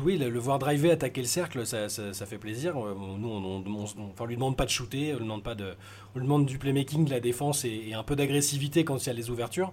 [0.00, 2.76] oui, le, voir driver, attaquer le cercle, ça, fait plaisir.
[2.76, 5.74] Euh, nous, on, ne lui demande pas de shooter, on lui demande pas de,
[6.14, 9.10] on lui demande du playmaking, de la défense et, un peu d'agressivité quand il y
[9.10, 9.72] a les ouvertures.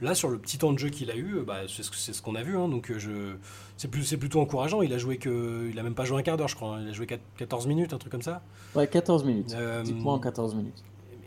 [0.00, 2.42] Là, sur le petit temps de jeu qu'il a eu, bah, c'est ce, qu'on a
[2.42, 2.56] vu.
[2.58, 2.68] Hein.
[2.68, 3.36] donc, je,
[3.76, 4.82] c'est, plutôt encourageant.
[4.82, 6.76] Il a joué que, il a même pas joué un quart d'heure, je crois.
[6.76, 6.82] Hein.
[6.82, 8.42] Il a joué 14 minutes, un truc comme ça.
[8.74, 9.46] Ouais, 14 minutes.
[9.46, 10.82] 10 euh, points en 14 minutes.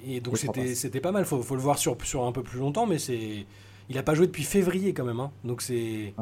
[0.05, 1.25] Et donc, c'était, pas mal.
[1.25, 3.45] Faut, faut le voir sur, sur un peu plus longtemps, mais c'est,
[3.89, 5.21] il a pas joué depuis février quand même.
[5.21, 5.31] Hein.
[5.43, 6.13] donc c'est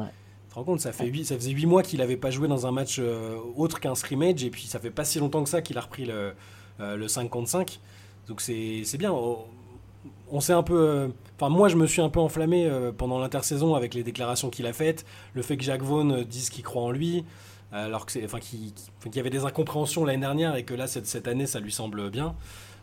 [0.56, 2.72] rends compte, ça, fait 8, ça faisait 8 mois qu'il n'avait pas joué dans un
[2.72, 5.76] match euh, autre qu'un scrimmage, et puis ça fait pas si longtemps que ça qu'il
[5.78, 6.32] a repris le,
[6.80, 7.78] euh, le 5 contre 5.
[8.26, 9.12] Donc c'est bien.
[9.12, 10.78] on s'est un peu.
[10.78, 12.66] euh, Enfin, moi, je me suis un peu enflammé
[12.96, 16.64] pendant l'intersaison avec les déclarations qu'il a faites, le fait que Jacques Vaughan dise qu'il
[16.64, 17.26] croit en lui,
[17.72, 18.72] alors qu'il enfin, qu'il
[19.14, 22.08] y avait des incompréhensions l'année dernière et que là, cette, cette année, ça lui semble
[22.08, 22.34] bien.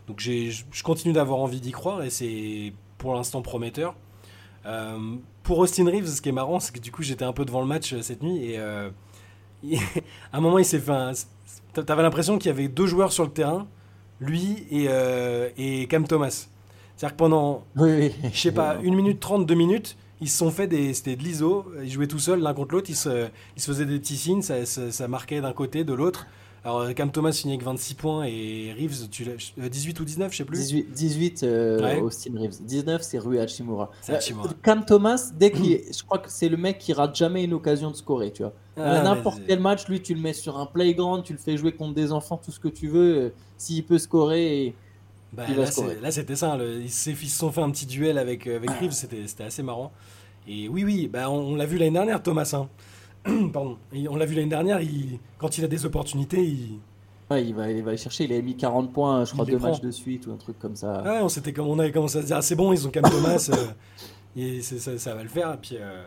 [0.06, 3.96] Donc, je continue d'avoir envie d'y croire et c'est pour l'instant prometteur.
[4.66, 7.44] Euh, pour Austin Reeves, ce qui est marrant, c'est que du coup, j'étais un peu
[7.44, 8.90] devant le match euh, cette nuit et euh,
[9.62, 9.78] il-
[10.32, 10.90] à un moment, il s'est fait.
[10.92, 11.12] un-
[11.74, 13.66] T'avais l'impression qu'il y avait deux joueurs sur le terrain,
[14.20, 14.86] lui et,
[15.58, 16.46] et Cam Thomas.
[16.96, 17.90] C'est-à-dire que pendant, Oui,
[18.22, 18.30] oui.
[18.32, 20.94] je sais pas, une minute trente, deux minutes, ils se sont fait des.
[20.94, 23.86] C'était de l'ISO, ils jouaient tout seuls l'un contre l'autre, ils se, ils se faisaient
[23.86, 26.26] des petits signes, ça, ça- ça marquait d'un côté, de l'autre.
[26.64, 30.04] Alors, euh, Cam Thomas finit avec 26 points et Reeves, tu l'as- euh, 18 ou
[30.06, 30.56] 19, je sais plus.
[30.56, 32.00] 18, 18 euh, Ouais.
[32.00, 32.62] Austin Reeves.
[32.62, 33.90] 19, c'est Rui Hachimura.
[34.08, 34.18] Euh,
[34.62, 37.90] Cam Thomas, dès qu'il je crois que c'est le mec qui rate jamais une occasion
[37.90, 38.54] de scorer, tu vois.
[38.78, 41.72] Ah, N'importe quel match, lui, tu le mets sur un playground, tu le fais jouer
[41.72, 43.16] contre des enfants, tout ce que tu veux.
[43.24, 44.74] euh, S'il peut scorer, et-
[45.34, 45.94] Bah, Il va là, scorer.
[45.96, 46.56] c'est- là, c'était ça.
[46.56, 49.92] le- ils se sont fait un petit duel avec, avec Reeves, c'était c'était assez marrant.
[50.48, 52.50] Et oui, oui, bah, on, on l'a vu l'année dernière, Thomas.
[52.54, 52.68] hein.
[53.52, 53.78] Pardon.
[54.10, 56.78] On l'a vu l'année dernière, il- quand il a des opportunités, il.
[57.30, 58.24] ouais, il, va, il va chercher.
[58.24, 59.70] Il avait mis 40 points, je crois, deux prend.
[59.70, 61.02] matchs de suite ou un truc comme ça.
[61.04, 62.86] Ah ouais, on, s'était comme, on avait commencé à se dire, ah, c'est bon, ils
[62.86, 63.66] ont Cam Thomas, euh,
[64.40, 65.54] et ça, ça va le faire.
[65.54, 66.04] Et puis, euh,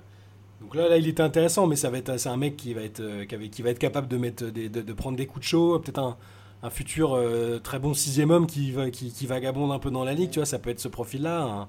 [0.61, 2.81] donc là, là, il était intéressant, mais ça va être, c'est un mec qui va
[2.81, 5.25] être, euh, qui avait- qui va être capable de, mettre des, de, de prendre des
[5.25, 6.17] coups de chaud, peut-être un,
[6.63, 10.03] un futur euh, très bon sixième homme qui, va, qui, qui vagabonde un peu dans
[10.03, 11.67] la ligue, tu vois, ça peut être ce profil-là.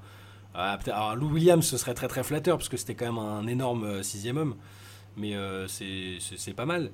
[0.54, 3.46] ah, alors, Lou Williams, ce serait très très flatteur, parce que c'était quand même un
[3.46, 4.54] énorme sixième homme,
[5.18, 6.90] mais euh, c'est pas mal.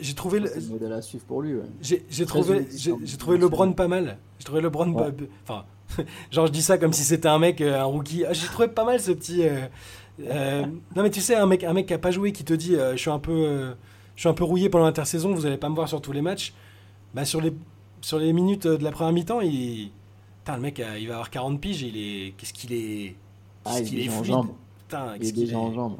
[0.00, 1.54] J'ai trouvé, le- C'est le modèle à suivre pour lui.
[1.54, 1.62] ouais.
[1.80, 4.18] j'ai trouvé, j'ai trouvé LeBron pas mal.
[4.38, 5.12] J'ai trouvé LeBron, Ouais.
[5.12, 5.64] pas- enfin,
[6.30, 8.24] genre je dis ça comme si c'était un mec, euh, un rookie.
[8.24, 9.42] Ah, j'ai trouvé pas mal ce petit.
[9.46, 9.66] euh,
[10.20, 10.62] euh,
[10.96, 12.74] non mais tu sais, un mec, un mec qui a pas joué, qui te dit,
[12.74, 13.74] euh, je suis un peu,
[14.16, 16.22] je suis un peu rouillé pendant l'intersaison, vous allez pas me voir sur tous les
[16.22, 16.54] matchs.
[17.14, 17.52] Bah sur les,
[18.00, 19.90] sur les minutes de la première mi-temps, il,
[20.44, 23.14] Putain, le mec, il va avoir 40 piges, il est, qu'est-ce qu'il est,
[23.64, 24.54] Ah, qu'est-ce il qu'il est est déjà fluide.
[24.88, 25.96] Putain, est est- en jambes.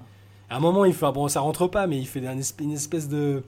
[0.51, 3.43] À un moment, il fait, bon, ça rentre pas, mais il fait une espèce de,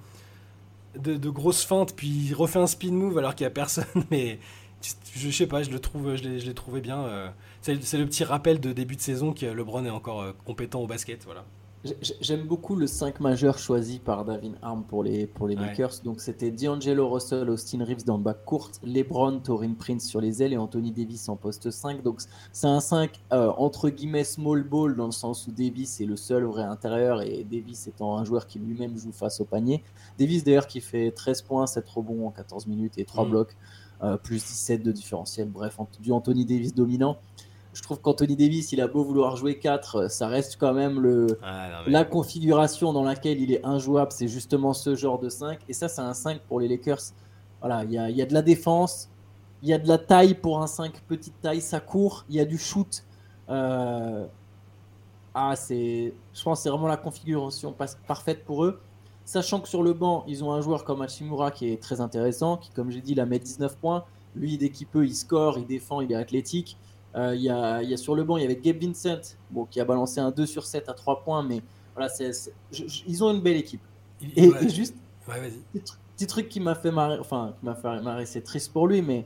[1.30, 3.84] grosse feinte, puis il refait un spin move alors qu'il y a personne.
[4.10, 4.38] Mais
[4.80, 7.00] tu- je sais pas, je le trouve, je l'ai, je trouvé bien.
[7.04, 7.28] euh.
[7.62, 10.80] C'est, c'est le petit rappel de début de saison que LeBron est encore euh, compétent
[10.80, 11.44] au basket, voilà.
[11.84, 15.66] J'ai- J'aime beaucoup le 5 majeur choisi par Davin Arm pour les, pour les Ouais.
[15.66, 16.00] Lakers.
[16.04, 20.42] Donc c'était D'Angelo Russell, Austin Reeves dans le bac court, LeBron, Torin Prince sur les
[20.42, 22.02] ailes et Anthony Davis en poste 5.
[22.02, 22.20] Donc
[22.52, 26.16] c'est un 5 euh, entre guillemets small ball dans le sens où Davis est le
[26.16, 29.84] seul vrai intérieur et Davis étant un joueur qui lui-même joue face au panier.
[30.18, 33.30] Davis d'ailleurs qui fait 13 points, 7 rebonds en 14 minutes et 3 Mm.
[33.30, 33.56] blocs,
[34.02, 35.48] euh, plus 17 de différentiel.
[35.48, 37.18] Bref, du Anthony Davis dominant.
[37.78, 41.38] Je trouve qu'Anthony Davis, il a beau vouloir jouer 4, ça reste quand même le,
[41.86, 45.60] la configuration dans laquelle il est injouable, c'est justement ce genre de 5.
[45.68, 46.98] Et ça, c'est un 5 pour les Lakers.
[47.60, 49.08] Voilà, il y a, y a de la défense,
[49.62, 52.40] il y a de la taille pour un 5, petite taille, ça court, il y
[52.40, 53.04] a du shoot.
[53.48, 54.26] Euh,
[55.34, 57.72] Ah, c'est, je pense que c'est vraiment la configuration
[58.08, 58.80] parfaite pour eux.
[59.24, 62.56] Sachant que sur le banc, ils ont un joueur comme Hachimura qui est très intéressant,
[62.56, 64.04] qui, comme j'ai dit, la met 19 points.
[64.34, 66.76] Lui, dès qu'il peut, il score, il défend, il est athlétique.
[67.16, 69.64] Euh, Il y, a, y a sur le banc, il y avait Gabe Vincent, bon,
[69.64, 71.62] qui a balancé un 2 sur 7 à 3 points, mais
[71.94, 72.32] voilà, je-
[72.86, 73.80] je- ils ont une belle équipe.
[74.36, 74.94] Et, ouais, et juste,
[75.28, 75.34] ouais,
[75.72, 78.72] petit, tru- petit truc qui m'a fait marrer, enfin, qui m'a fait marrer, c'est triste
[78.72, 79.24] pour lui, mais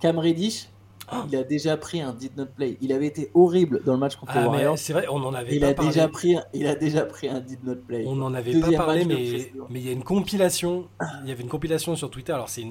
[0.00, 0.68] Cam Reddish,
[1.12, 1.16] Oh.
[1.28, 2.78] il a déjà pris un did not play.
[2.80, 4.78] Il avait été horrible dans le match contre Ah, Warriors.
[4.78, 5.90] c'est vrai, on en avait Il pas a, parlé.
[5.90, 8.04] déjà pris, un- il a déjà pris un did not play.
[8.06, 10.88] On n'en avait Deuxième pas parlé, mais mais il y a une compilation.
[11.24, 12.32] Il y avait une compilation sur Twitter.
[12.32, 12.64] Alors c'est,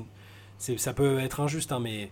[0.78, 2.12] ça peut être injuste, hein, mais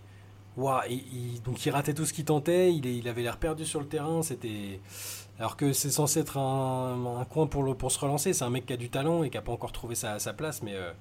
[0.88, 2.72] il- donc il ratait tout ce qu'il tentait.
[2.72, 4.22] Il, avait l'air perdu sur le terrain.
[4.22, 4.80] C'était
[5.38, 8.32] alors que c'est censé être un, un coin pour le, pour se relancer.
[8.32, 10.32] C'est un mec qui a du talent et qui a pas encore trouvé sa, sa
[10.32, 10.92] place, mais euh,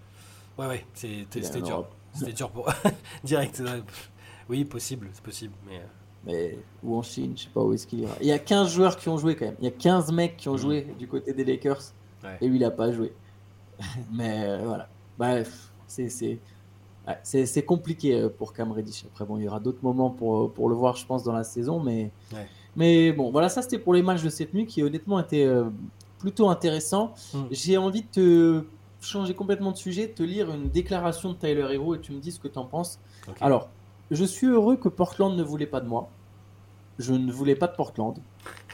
[0.58, 1.88] ouais ouais, c'était dur.
[2.14, 2.68] C'était dur pour
[3.24, 3.62] direct.
[4.50, 5.84] Oui, possible, c'est possible, mais euh,
[6.26, 8.14] Mais, ou en Chine, je sais pas où est-ce qu'il ira.
[8.20, 9.56] Il y a 15 joueurs qui ont joué quand même.
[9.60, 10.58] Il y a 15 mecs qui ont Mhm.
[10.58, 11.82] joué du côté des Lakers.
[12.24, 12.38] Ouais.
[12.42, 13.14] Et lui, il a pas joué.
[14.12, 14.90] Mais euh, voilà.
[15.20, 16.10] Bref, c'est
[17.24, 19.06] c'est- compliqué euh, pour Cam Reddish.
[19.06, 21.44] Après, bon, il y aura d'autres moments pour, pour le voir, je pense, dans la
[21.44, 21.80] saison.
[21.80, 22.48] Mais, Ouais.
[22.76, 25.66] mais bon, voilà, ça c'était pour les matchs de cette nuit qui honnêtement étaient euh,
[26.20, 27.14] plutôt intéressants.
[27.34, 27.48] Mhm.
[27.52, 28.64] J'ai envie de te
[29.02, 32.20] changer complètement de sujet, de te lire une déclaration de Tyler Hero et tu me
[32.20, 33.00] dis ce que tu en penses.
[33.40, 33.70] Alors,
[34.12, 36.10] je suis heureux que Portland ne voulait pas de moi.
[36.98, 38.18] Je ne voulais pas de Portland.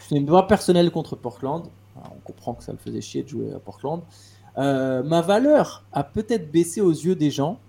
[0.01, 1.67] C'est une voix personnelle contre Portland.
[1.95, 4.01] Alors, on comprend que ça le faisait chier de jouer à Portland.
[4.57, 7.59] Euh, ma valeur a peut-être baissé aux yeux des gens,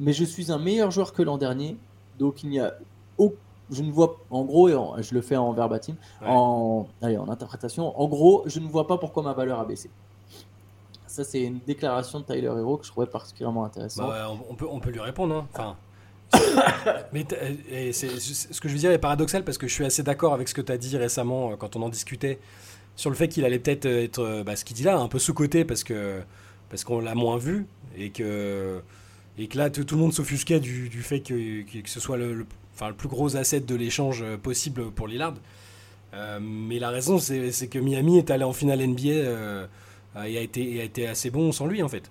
[0.00, 1.76] mais je suis un meilleur joueur que l'an dernier.
[2.18, 2.74] Donc, il n'y a
[3.18, 3.34] au-
[3.70, 6.26] je ne vois, en gros, et en- je le fais en verbatim, Ouais.
[6.28, 9.88] en, allez, en interprétation, en gros, je ne vois pas pourquoi ma valeur a baissé.
[11.06, 14.08] Ça, c'est une déclaration de Tyler Hero que je trouvais particulièrement intéressante.
[14.08, 15.34] Bah, on, peut on peut lui répondre.
[15.34, 15.46] hein.
[15.52, 15.76] Enfin,
[17.12, 17.26] Mais
[17.92, 20.54] ce que je veux dire est paradoxal parce que je suis assez d'accord avec ce
[20.54, 22.38] que tu as dit récemment quand on en discutait
[22.94, 25.64] sur le fait qu'il allait peut-être être, bah, ce qu'il dit là, un peu sous-côté
[25.64, 26.20] parce que
[26.68, 28.80] parce qu'on l'a moins vu et que
[29.40, 32.88] et que là tout, le monde s'offusquait du, fait que, que, ce soit le, enfin,
[32.88, 35.34] le plus gros asset de l'échange possible pour Lillard.
[36.14, 39.66] Euh, mais la raison, c'est que Miami est allé en finale NBA euh,
[40.26, 42.10] et, a été, a été assez bon sans lui, en fait.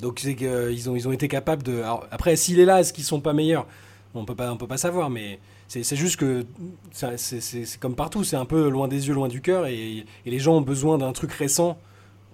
[0.00, 1.82] Donc c'est qu'ils ont, ils ont été capables de...
[2.10, 3.66] après, s'il est là, est-ce qu'ils sont pas meilleurs?
[4.14, 6.46] On peut pas, on peut pas savoir, mais c'est juste que
[6.92, 10.56] c'est comme partout, c'est un peu loin des yeux, loin du cœur, et, les gens
[10.56, 11.78] ont besoin d'un truc récent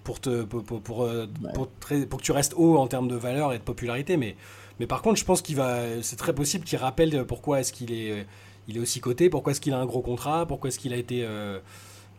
[0.07, 3.51] pour, te, pour, pour, pour, euh, pour, que tu restes haut en termes de valeur
[3.51, 4.15] et de popularité.
[4.15, 4.37] Mais,
[4.79, 7.91] mais par contre, je pense qu'il va, c'est très possible qu'il rappelle pourquoi est-ce qu'il
[7.91, 8.25] est,
[8.69, 9.29] il est aussi coté.
[9.29, 11.59] Pourquoi est-ce qu'il a un gros contrat Pourquoi est-ce qu'il a été euh,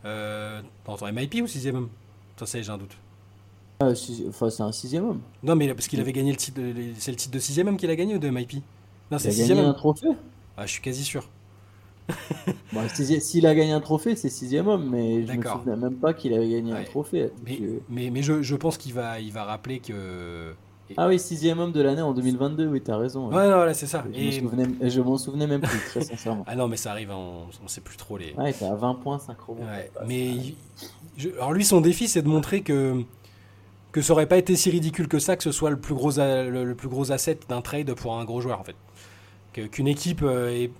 [0.05, 0.61] euh,
[1.11, 1.89] MIP ou 6 homme?
[2.37, 2.95] Ça, c'est j'ai un doute.
[3.81, 3.95] Euh,
[4.27, 5.21] enfin, c'est un 6 homme.
[5.41, 6.61] Non, mais parce qu'il avait gagné le titre,
[6.99, 8.61] c'est le titre de 6 homme qu'il a gagné ou de MIP
[9.09, 10.09] Non, c'est 6 un trophée
[10.57, 11.27] ah, Je suis quasi sûr.
[13.19, 16.13] S'il a gagné un trophée, c'est 6 homme, mais je ne me souviens même pas
[16.13, 17.29] qu'il avait gagné un trophée.
[17.89, 20.53] Mais, mais, je, je, pense qu'il va, il va rappeler que
[20.97, 23.29] ah oui, sixième homme de l'année en 2022, oui, t'as raison.
[23.29, 24.03] Ouais, ouais, c'est ça.
[24.13, 26.43] Je m'en souvenais, même plus, très sincèrement.
[26.47, 28.33] ah non, mais ça arrive, on, on sait plus trop les.
[28.33, 29.63] Ouais, t'es à 20 points, 5 rebonds.
[29.63, 30.37] Ouais, mais
[31.37, 33.03] alors lui, son défi, c'est de montrer que
[33.91, 36.11] que ça aurait pas été si ridicule que ça que ce soit le plus gros,
[36.15, 38.75] le, plus gros asset d'un trade pour un gros joueur, en fait.
[39.71, 40.71] Qu'une équipe euh, est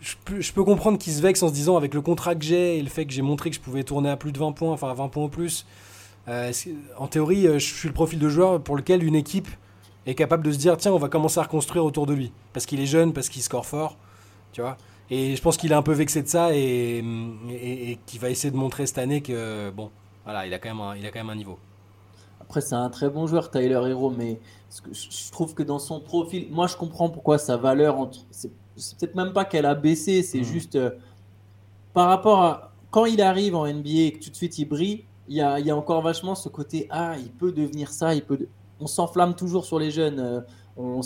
[0.00, 2.82] je peux, comprendre qu'il se vexe en se disant avec le contrat que j'ai et
[2.82, 4.90] le fait que j'ai montré que je pouvais tourner à plus de 20 points, enfin
[4.90, 5.66] à 20 points au plus,
[6.28, 6.52] euh,
[6.96, 9.48] en théorie, euh, je suis le profil de joueur pour lequel une équipe
[10.06, 12.32] est capable de se dire tiens, on va commencer à reconstruire autour de lui.
[12.52, 13.96] Parce qu'il est jeune, parce qu'il score fort.
[14.52, 14.76] Tu vois
[15.10, 17.02] Et je pense qu'il est un peu vexé de ça et,
[17.50, 19.90] et, qu'il va essayer de montrer cette année que, bon,
[20.24, 21.58] voilà, il a quand même un, il a quand même un niveau.
[22.40, 24.38] Après, c'est un très bon joueur, Tyler Hero, mais
[24.92, 28.20] je trouve que dans son profil, moi je comprends pourquoi sa valeur, entre,
[28.78, 30.44] c'est, peut-être même pas qu'elle a baissé, c'est hmm.
[30.44, 30.90] juste euh,
[31.92, 35.04] par rapport à quand il arrive en NBA et que tout de suite il brille,
[35.28, 38.46] il y a, encore vachement ce côté ah il peut devenir ça il peut
[38.80, 40.40] on s'enflamme toujours sur les jeunes euh,
[40.76, 41.02] on,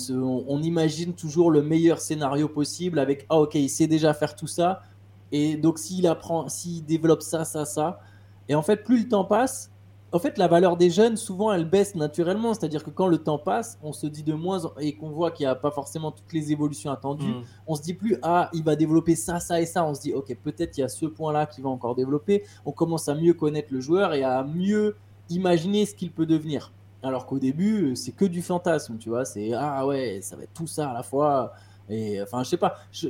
[0.47, 4.47] on, imagine toujours le meilleur scénario possible avec ah ok il sait déjà faire tout
[4.47, 4.83] ça
[5.33, 7.99] et donc s'il apprend s'il développe ça ça ça
[8.49, 9.72] et en fait plus le temps passe
[10.15, 12.53] en fait, la valeur des jeunes, souvent, elle baisse naturellement.
[12.53, 15.45] C'est-à-dire que quand le temps passe, on se dit de moins et qu'on voit qu'il
[15.45, 17.43] n'y a pas forcément toutes les évolutions attendues, mm.
[17.67, 19.85] on se dit plus ah il va développer ça, ça et ça.
[19.85, 22.45] On se dit ok peut-être il y a ce point-là qui va encore développer.
[22.67, 24.97] On commence à mieux connaître le joueur et à mieux
[25.31, 26.73] imaginer ce qu'il peut devenir.
[27.03, 29.25] Alors qu'au début, c'est que du fantasme, tu vois.
[29.25, 31.55] C'est ah ouais, ça va être tout ça à la fois.
[31.89, 32.77] Et enfin, je sais pas.
[32.93, 33.09] je,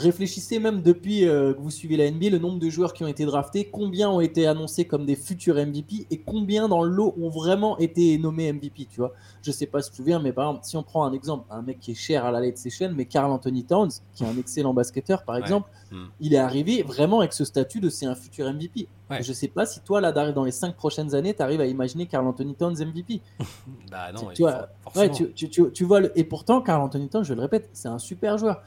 [0.00, 3.06] Réfléchissez même depuis euh, que vous suivez la NBA, le nombre de joueurs qui ont
[3.06, 7.14] été draftés, combien ont été annoncés comme des futurs MVP et combien dans le lot
[7.20, 9.12] ont vraiment été nommés MVP, tu vois.
[9.42, 11.44] Je sais pas si tu te souviens, mais par exemple, si on prend un exemple,
[11.50, 14.26] un mec qui est cher à la late session, mais Carl Anthony Towns, qui est
[14.26, 16.06] un excellent basketteur par exemple, hmm.
[16.20, 18.88] il est arrivé vraiment avec ce statut de c'est un futur MVP.
[19.10, 21.66] Je Je sais pas si toi, là, dans les cinq prochaines années, tu arrives à
[21.66, 23.20] imaginer Carl Anthony Towns MVP.
[23.90, 24.68] bah non, tu, vois,
[25.08, 28.38] tu, tu, tu, vois, et pourtant, Carl Anthony Towns, je le répète, c'est un super
[28.38, 28.62] joueur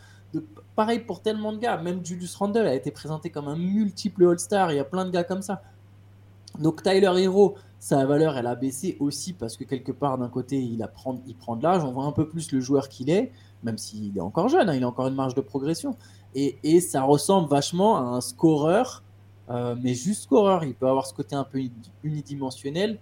[0.76, 1.78] pareil pour tellement de gars.
[1.78, 4.72] Même Julius Randle a été présenté comme un multiple All-Star.
[4.72, 5.62] Il y a plein de gars comme ça.
[6.60, 10.58] Donc Tyler Hero, sa valeur, elle a baissé aussi parce que quelque part, d'un côté,
[10.62, 11.84] il, prend, il prend de l'âge.
[11.84, 13.32] On voit un peu plus le joueur qu'il est,
[13.64, 14.70] même s'il est encore jeune.
[14.70, 15.96] Hein, il a encore une marge de progression.
[16.36, 19.04] Et, ça ressemble vachement à un scoreur,
[19.54, 20.64] euh, mais juste scoreur.
[20.64, 21.60] Il peut avoir ce côté un peu
[22.04, 23.00] unidimensionnel.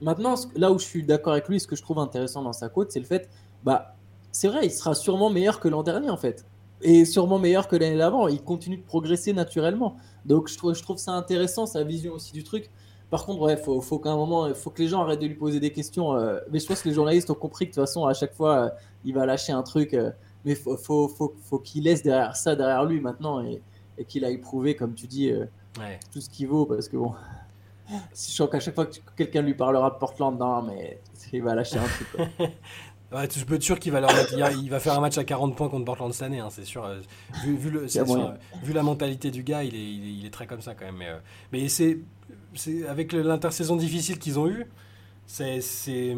[0.00, 2.68] Maintenant, là où je suis d'accord avec lui, ce que je trouve intéressant dans sa
[2.68, 3.28] côte, c'est le fait,
[3.62, 3.96] bah,
[4.32, 6.44] c'est vrai, il sera sûrement meilleur que l'an dernier en fait
[6.84, 8.28] et sûrement meilleur que l'année d'avant.
[8.28, 9.96] Il continue de progresser naturellement.
[10.26, 12.70] Donc je trouve, je trouve ça intéressant, sa vision aussi du truc.
[13.10, 15.34] Par contre, il faut, qu'à un moment, il faut que les gens arrêtent de lui
[15.34, 16.14] poser des questions.
[16.14, 18.34] Euh, mais je pense que les journalistes ont compris que de toute façon, à chaque
[18.34, 18.70] fois, euh,
[19.04, 19.94] il va lâcher un truc.
[19.94, 20.10] Euh,
[20.44, 23.62] mais faut, faut, faut, faut qu'il laisse derrière ça derrière lui maintenant et,
[23.96, 25.32] et qu'il aille prouver, comme tu dis,
[26.12, 26.66] tout ce qu'il vaut.
[26.66, 27.12] Parce que bon,
[28.12, 31.00] si je sens qu'à chaque fois que quelqu'un lui parlera de Portland, non, mais
[31.32, 32.28] il va lâcher un truc.
[33.12, 34.10] Ouais, tu peux être sûr qu'il va, leur
[34.60, 36.84] il va faire un match à 40 points contre Portland cette année, hein, c'est sûr.
[37.44, 37.86] Vu, vu, le,
[38.62, 40.96] vu, la mentalité du gars, il est, il est, très comme ça quand même.
[40.96, 41.18] Mais, euh,
[41.52, 41.98] mais c'est,
[42.88, 44.66] avec l'intersaison difficile qu'ils ont eue,
[45.26, 46.16] c'est, c'est,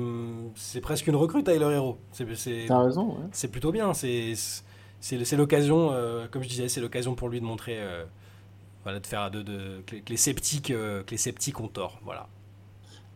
[0.80, 1.98] presque une recrue, Tyler Hero.
[2.16, 3.16] T'as raison.
[3.30, 3.92] C'est plutôt bien.
[3.92, 4.32] C'est,
[5.00, 8.04] c'est, l'occasion, euh, comme je disais, c'est l'occasion pour lui de montrer, euh,
[8.86, 11.98] voilà, de faire de, de, que, les sceptiques, que les sceptiques ont tort.
[12.04, 12.28] Voilà.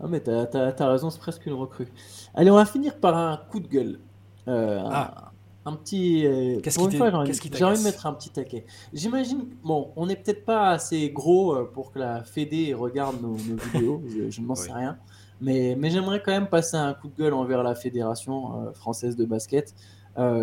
[0.02, 1.88] Ah, mais t'as as, raison, c'est presque une recrue.
[2.34, 4.00] Allez, on va finir par un coup de gueule.
[4.48, 5.32] Euh, ah.
[5.66, 6.26] un, petit.
[6.26, 8.64] Euh, Qu'est-ce qui J'ai envie de mettre un petit taquet.
[8.94, 9.44] J'imagine.
[9.62, 14.02] Bon, on n'est peut-être pas assez gros euh, pour que la Fédé regarde nos, vidéos,
[14.30, 14.96] je, n'en sais rien.
[15.42, 19.26] Mais, mais j'aimerais quand même passer un coup de gueule envers la Fédération française de
[19.26, 19.74] basket.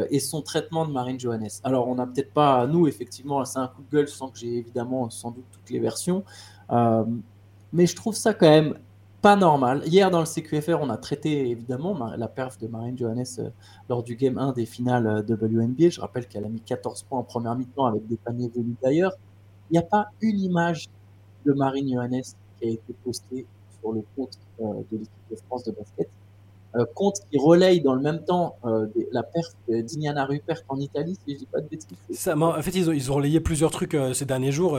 [0.09, 1.49] Et son traitement de Marine Johannes.
[1.63, 4.57] Alors, on n'a peut-être pas, nous, effectivement, c'est un coup de gueule sans que j'ai
[4.57, 6.23] évidemment sans doute toutes les versions.
[7.73, 8.73] mais je trouve ça quand même
[9.21, 9.81] pas normal.
[9.85, 13.49] Hier, dans le CQFR, on a traité évidemment la perf de Marine Johannes euh,
[13.89, 15.89] lors du Game 1 des finales euh, WNBA.
[15.89, 19.13] Je rappelle qu'elle a mis 14 points en première mi-temps avec des paniers venus d'ailleurs.
[19.69, 20.87] Il n'y a pas une image
[21.45, 22.23] de Marine Johannes
[22.59, 23.45] qui a été postée
[23.79, 26.09] sur le compte euh, de l'équipe de France de basket.
[26.75, 31.17] Euh, compte qui relaye dans le même temps euh, la perte d'Ignana Rupert en Italie,
[31.25, 31.87] si je dis pas de bêtises.
[32.11, 34.77] Ça, en fait, ils ont, ils ont relayé plusieurs trucs euh, ces derniers jours,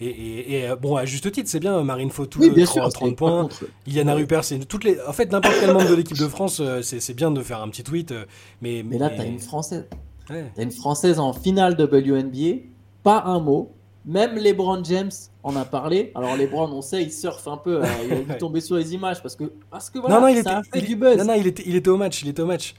[0.00, 4.14] et, bon, à juste titre, c'est bien, Marine Fautou, oui, 30, 30 points, contre, Iliana
[4.14, 5.00] Rupert, c'est toutes les...
[5.06, 7.84] En fait, n'importe quel membre de l'équipe de France, c'est bien de faire un petit
[7.84, 8.12] tweet,
[8.60, 8.82] mais...
[8.84, 9.86] Mais là, tu as une Française.
[10.28, 10.50] Ouais.
[10.54, 12.64] Tu as une Française en finale de WNBA,
[13.02, 13.72] pas un mot,
[14.04, 15.10] même LeBron James
[15.42, 16.12] en a parlé.
[16.14, 18.94] Alors LeBron, on sait, il surfe un peu, euh, il a dû tomber sur les
[18.94, 21.18] images parce que parce que voilà, non, non, il ça était, a fait du buzz.
[21.18, 22.74] Non, non, il était, il était au match, il était au match.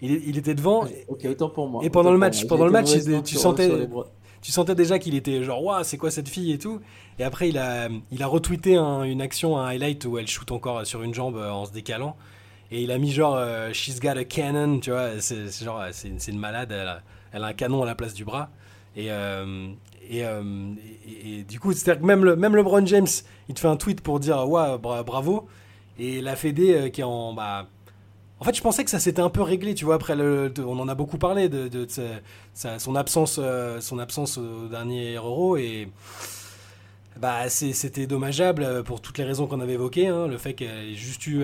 [0.00, 0.84] Il, il était devant.
[1.08, 1.84] Ok, autant pour moi.
[1.84, 2.90] Et pendant le match, pendant le match,
[3.24, 3.70] tu sentais,
[4.42, 6.80] tu sentais déjà qu'il était genre, waouh, c'est quoi cette fille et tout.
[7.18, 10.86] Et après, il a, il a retweeté une action, un highlight où elle shoot encore
[10.86, 12.16] sur une jambe euh, en se décalant.
[12.70, 15.20] Et il a mis genre, euh, she's got a cannon, tu vois.
[15.20, 16.72] C'est genre, c'est une malade.
[16.72, 17.02] Elle a,
[17.32, 18.48] elle a, un canon à la place du bras.
[18.96, 19.68] Et, euh,
[20.10, 23.06] et, du coup, c'est-à-dire que même, le, même LeBron James,
[23.48, 25.46] il te fait un tweet pour dire ouais, bravo.
[25.98, 27.32] Et la Fédé euh, qui est en.
[27.32, 27.68] Bah,
[28.40, 29.96] en fait, je pensais que ça s'était un peu réglé, tu vois.
[29.96, 31.86] Après, on en a beaucoup parlé de,
[32.54, 35.88] son absence, euh, son absence au dernier Euro et
[37.18, 40.06] bah c'était dommageable pour toutes les raisons qu'on avait évoquées.
[40.06, 40.26] Hein.
[40.26, 40.94] le fait qu'elle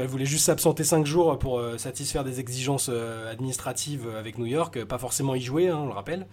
[0.06, 2.90] voulait juste s'absenter 5 jours pour satisfaire des exigences
[3.30, 6.26] administratives avec New York, pas forcément y jouer, hein, on le rappelle.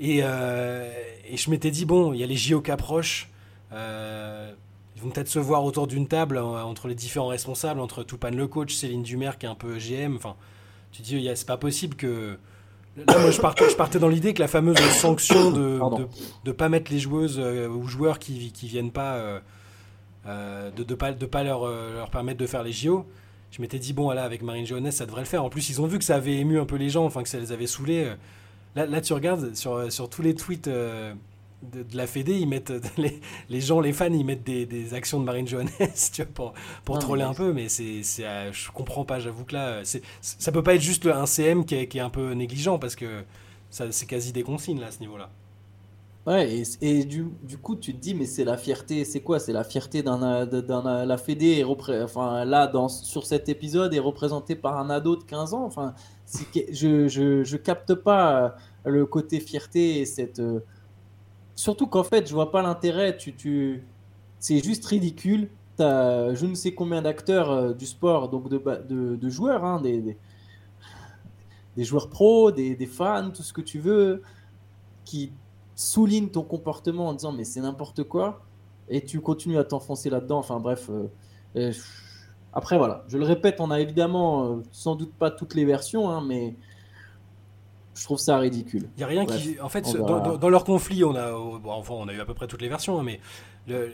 [0.00, 0.90] Euh,
[1.28, 3.28] et, je m'étais dit, bon, il y a les JO qui approchent.
[3.72, 4.52] Euh,
[4.96, 8.36] ils vont peut-être se voir autour d'une table euh, entre les différents responsables, entre Toupane
[8.36, 10.16] le coach, Céline Dumer qui est un peu GM.
[10.16, 10.36] Enfin,
[10.92, 12.38] tu dis, c'est pas possible que.
[12.96, 15.78] Là, moi, je partais, je partais dans l'idée que la fameuse sanction de
[16.44, 19.40] ne pas mettre les joueuses ou joueurs qui, qui viennent pas,
[20.26, 23.06] de ne pas, de pas leur, leur permettre de faire les JO,
[23.52, 25.44] je m'étais dit, bon, là, avec Marine Johannes, ça devrait le faire.
[25.44, 27.28] En plus, ils ont vu que ça avait ému un peu les gens, enfin, que
[27.28, 28.10] ça les avait saoulés.
[28.76, 31.12] Là, tu regardes sur, sur tous les tweets euh,
[31.62, 35.18] de, la Fédé, ils mettent les, les, gens, les fans, ils mettent des, des actions
[35.18, 35.68] de Marine Johannes
[36.12, 36.54] tu vois, pour,
[36.84, 39.18] pour troller un peu, mais c'est, c'est, euh, je comprends pas.
[39.18, 42.02] J'avoue que là, c'est, ça peut pas être juste un CM qui est, qui est
[42.02, 43.24] un peu négligent parce que
[43.70, 45.30] ça, c'est quasi des consignes là à ce niveau-là.
[46.26, 49.40] Ouais, et, et du, du, coup, tu te dis, mais c'est la fierté, c'est quoi?
[49.40, 54.54] C'est la fierté d'un, d'un, la Fédé, enfin, là, dans, sur cet épisode, est représentée
[54.54, 55.64] par un ado de 15 ans.
[55.64, 55.94] Enfin,
[56.72, 58.50] je, je, je, capte pas euh,
[58.84, 60.40] le côté fierté et cette.
[60.40, 60.60] Euh,
[61.54, 63.16] surtout qu'en fait, je vois pas l'intérêt.
[63.16, 63.84] Tu, tu...
[64.38, 65.50] C'est juste ridicule.
[65.76, 69.64] Tu as je ne sais combien d'acteurs euh, du sport, donc de, de, de joueurs,
[69.64, 70.16] hein, des,
[71.76, 74.22] des, joueurs pros, des, des, fans, tout ce que tu veux,
[75.04, 75.32] qui
[75.74, 78.44] soulignent ton comportement en disant mais c'est n'importe quoi
[78.88, 80.38] et tu continues à t'enfoncer là-dedans.
[80.38, 80.90] Enfin bref.
[82.52, 86.10] Après, voilà, je le répète, on a évidemment euh, sans doute pas toutes les versions,
[86.10, 86.54] hein, mais
[87.94, 88.88] je trouve ça ridicule.
[88.96, 89.60] Il y a rien qui.
[89.60, 92.62] En fait, dans, leur conflit, on a, enfin, on a eu à peu près toutes
[92.62, 93.20] les versions, hein, mais
[93.66, 93.92] le,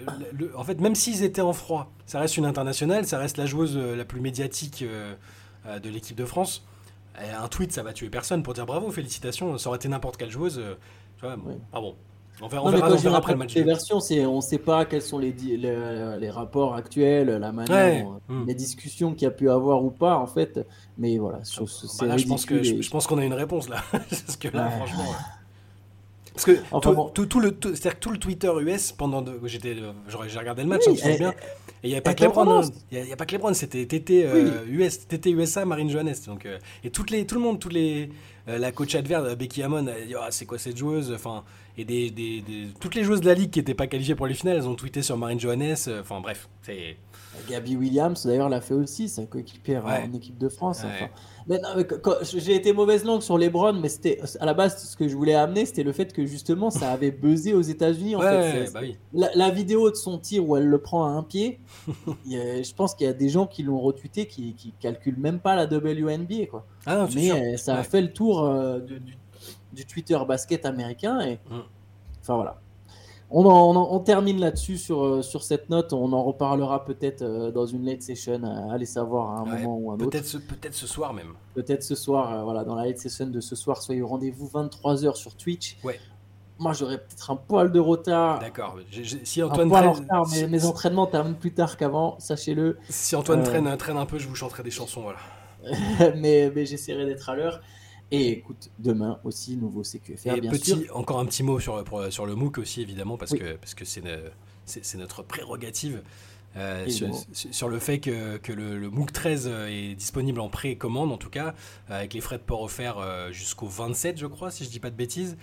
[0.56, 3.76] en fait, même s'ils étaient en froid, ça reste une internationale, ça reste la joueuse
[3.76, 5.14] euh, la plus médiatique euh,
[5.80, 6.64] de l'équipe de France.
[7.20, 9.56] Et un tweet, ça va tuer personne pour dire bravo, félicitations.
[9.58, 10.60] Ça aurait été n'importe quelle joueuse.
[11.16, 11.36] Tu vois,
[11.72, 11.94] Ah bon.
[12.42, 13.55] On verra, après le match.
[13.55, 18.09] Les versions, c'est on ne sait pas quels sont les, les, rapports actuels, la manière,
[18.29, 18.44] hmm.
[18.47, 20.66] les discussions qu'il y a pu avoir ou pas en fait.
[20.99, 21.61] Mais voilà, ah,
[22.01, 25.05] bah je pense que je, pense qu'on a une réponse là, parce que là, franchement.
[26.35, 29.77] Parce que tout, tout, le, c'est-à-dire tout le Twitter US pendant j'étais,
[30.09, 31.31] j'ai regardé le match, hein, et, bien.
[31.31, 31.35] Et
[31.85, 32.62] il n'y avait pas que LeBron, hein.
[32.90, 34.27] il n'y a, pas que LeBron, c'était TT
[34.68, 36.16] US, TT USA, Marine Johannes.
[36.27, 38.11] Donc euh, et toutes les, tout le monde, tous les,
[38.43, 41.44] euh, la coach adverse Becky Hammond, elle dit ah, c'est quoi cette joueuse, enfin
[41.76, 42.44] et des, des,
[42.78, 44.76] toutes les joueuses de la ligue qui n'étaient pas qualifiées pour les finales, elles ont
[44.76, 45.74] tweeté sur Marine Johannes.
[45.88, 46.96] Euh, enfin bref, c'est.
[47.48, 50.85] Gabi Williams, d'ailleurs, l'a fait aussi, sa coéquipière en équipe de France.
[51.48, 51.61] Mais
[52.22, 55.16] j'ai été mauvaise langue sur les Lebron, mais c'était à la base ce que je
[55.16, 58.14] voulais amener, c'était le fait que justement ça avait buzzé aux États-Unis.
[58.14, 58.72] En fait.
[58.72, 58.80] Bah
[59.12, 61.59] la, vidéo de son tir où elle le prend à un pied,
[62.26, 65.57] je pense qu'il y a des gens qui l'ont retweeté qui, qui calculent même pas
[65.57, 66.47] la WNBA.
[66.51, 66.64] Quoi.
[66.87, 69.01] Ah mais euh, ça a fait le tour euh, du
[69.74, 71.20] du Twitter basket américain.
[71.20, 71.35] Et...
[71.51, 71.61] Mm.
[72.22, 72.61] Enfin voilà.
[73.30, 75.93] On, on, termine là-dessus sur, euh, sur cette note.
[75.93, 78.41] On en reparlera peut-être euh, dans une late session.
[78.70, 80.11] Allez savoir à un moment ou un autre.
[80.11, 81.32] Peut-être ce, peut ce soir même.
[81.55, 83.82] Peut-être ce soir, voilà, dans la late session de ce soir.
[83.82, 85.78] Soyez au rendez-vous 23h sur Twitch.
[85.82, 85.99] Ouais.
[86.61, 88.39] Moi, j'aurais peut-être un poil de retard.
[88.39, 88.76] D'accord.
[89.24, 89.89] Si Antoine traîne...
[89.89, 92.78] retard, mais mes entraînements terminent plus tard qu'avant, sachez-le.
[92.89, 95.18] Si Antoine traîne, traîne un peu, je vous chanterai des chansons, voilà.
[96.16, 97.60] mais mais j'essaierai d'être à l'heure.
[98.10, 100.96] Et écoute, demain aussi, nouveau CQFR, Et bien petit, sûr.
[100.96, 103.38] encore un petit mot sur, pour- sur le MOOC aussi, évidemment, parce Oui.
[103.40, 104.02] que parce que c'est
[104.98, 106.02] notre prérogative.
[106.56, 106.86] euh,
[107.32, 111.30] sur, le fait que, que le, le MOOC 13 est disponible en précommande, en tout
[111.30, 111.54] cas,
[111.88, 114.90] avec les frais de port offerts euh, jusqu'au 27, je crois, si je dis pas
[114.90, 115.36] de bêtises.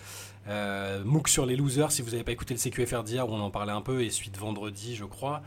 [0.47, 3.41] Euh, MOOC sur les losers, si vous n'avez pas écouté le CQFR d'hier, où on
[3.41, 5.41] en parlait un peu, et suite vendredi, je crois.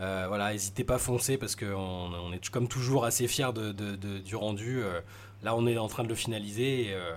[0.00, 3.72] Euh, voilà, n'hésitez pas à foncer parce qu'on on est comme toujours assez fiers de,
[3.72, 4.80] de- de- du rendu.
[4.82, 5.00] Euh,
[5.42, 6.86] là, on est en train de le finaliser.
[6.88, 7.16] Et, euh,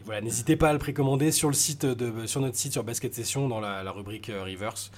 [0.00, 2.84] et voilà, n'hésitez pas à le précommander sur le site de, sur notre site sur
[2.84, 4.90] Basket Session dans la, la rubrique Reverse.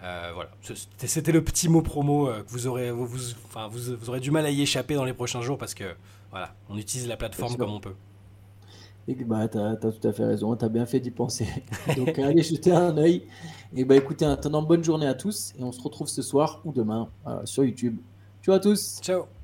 [0.00, 0.50] Voilà,
[0.98, 4.30] C'était- le petit mot promo que vous aurez, vous, vous- enfin, vous, vous aurez du
[4.30, 5.94] mal à y échapper dans les prochains jours parce que
[6.30, 7.94] voilà, on utilise la plateforme comme on peut.
[9.08, 11.46] Et bah, t'as, t'as tout à fait raison, t'as bien fait d'y penser.
[11.96, 13.22] Donc allez jeter un œil.
[13.74, 15.54] Et bah écoutez, en attendant, bonne journée à tous.
[15.58, 17.98] Et on se retrouve ce soir ou demain euh, sur YouTube.
[18.42, 19.37] Ciao à tous Ciao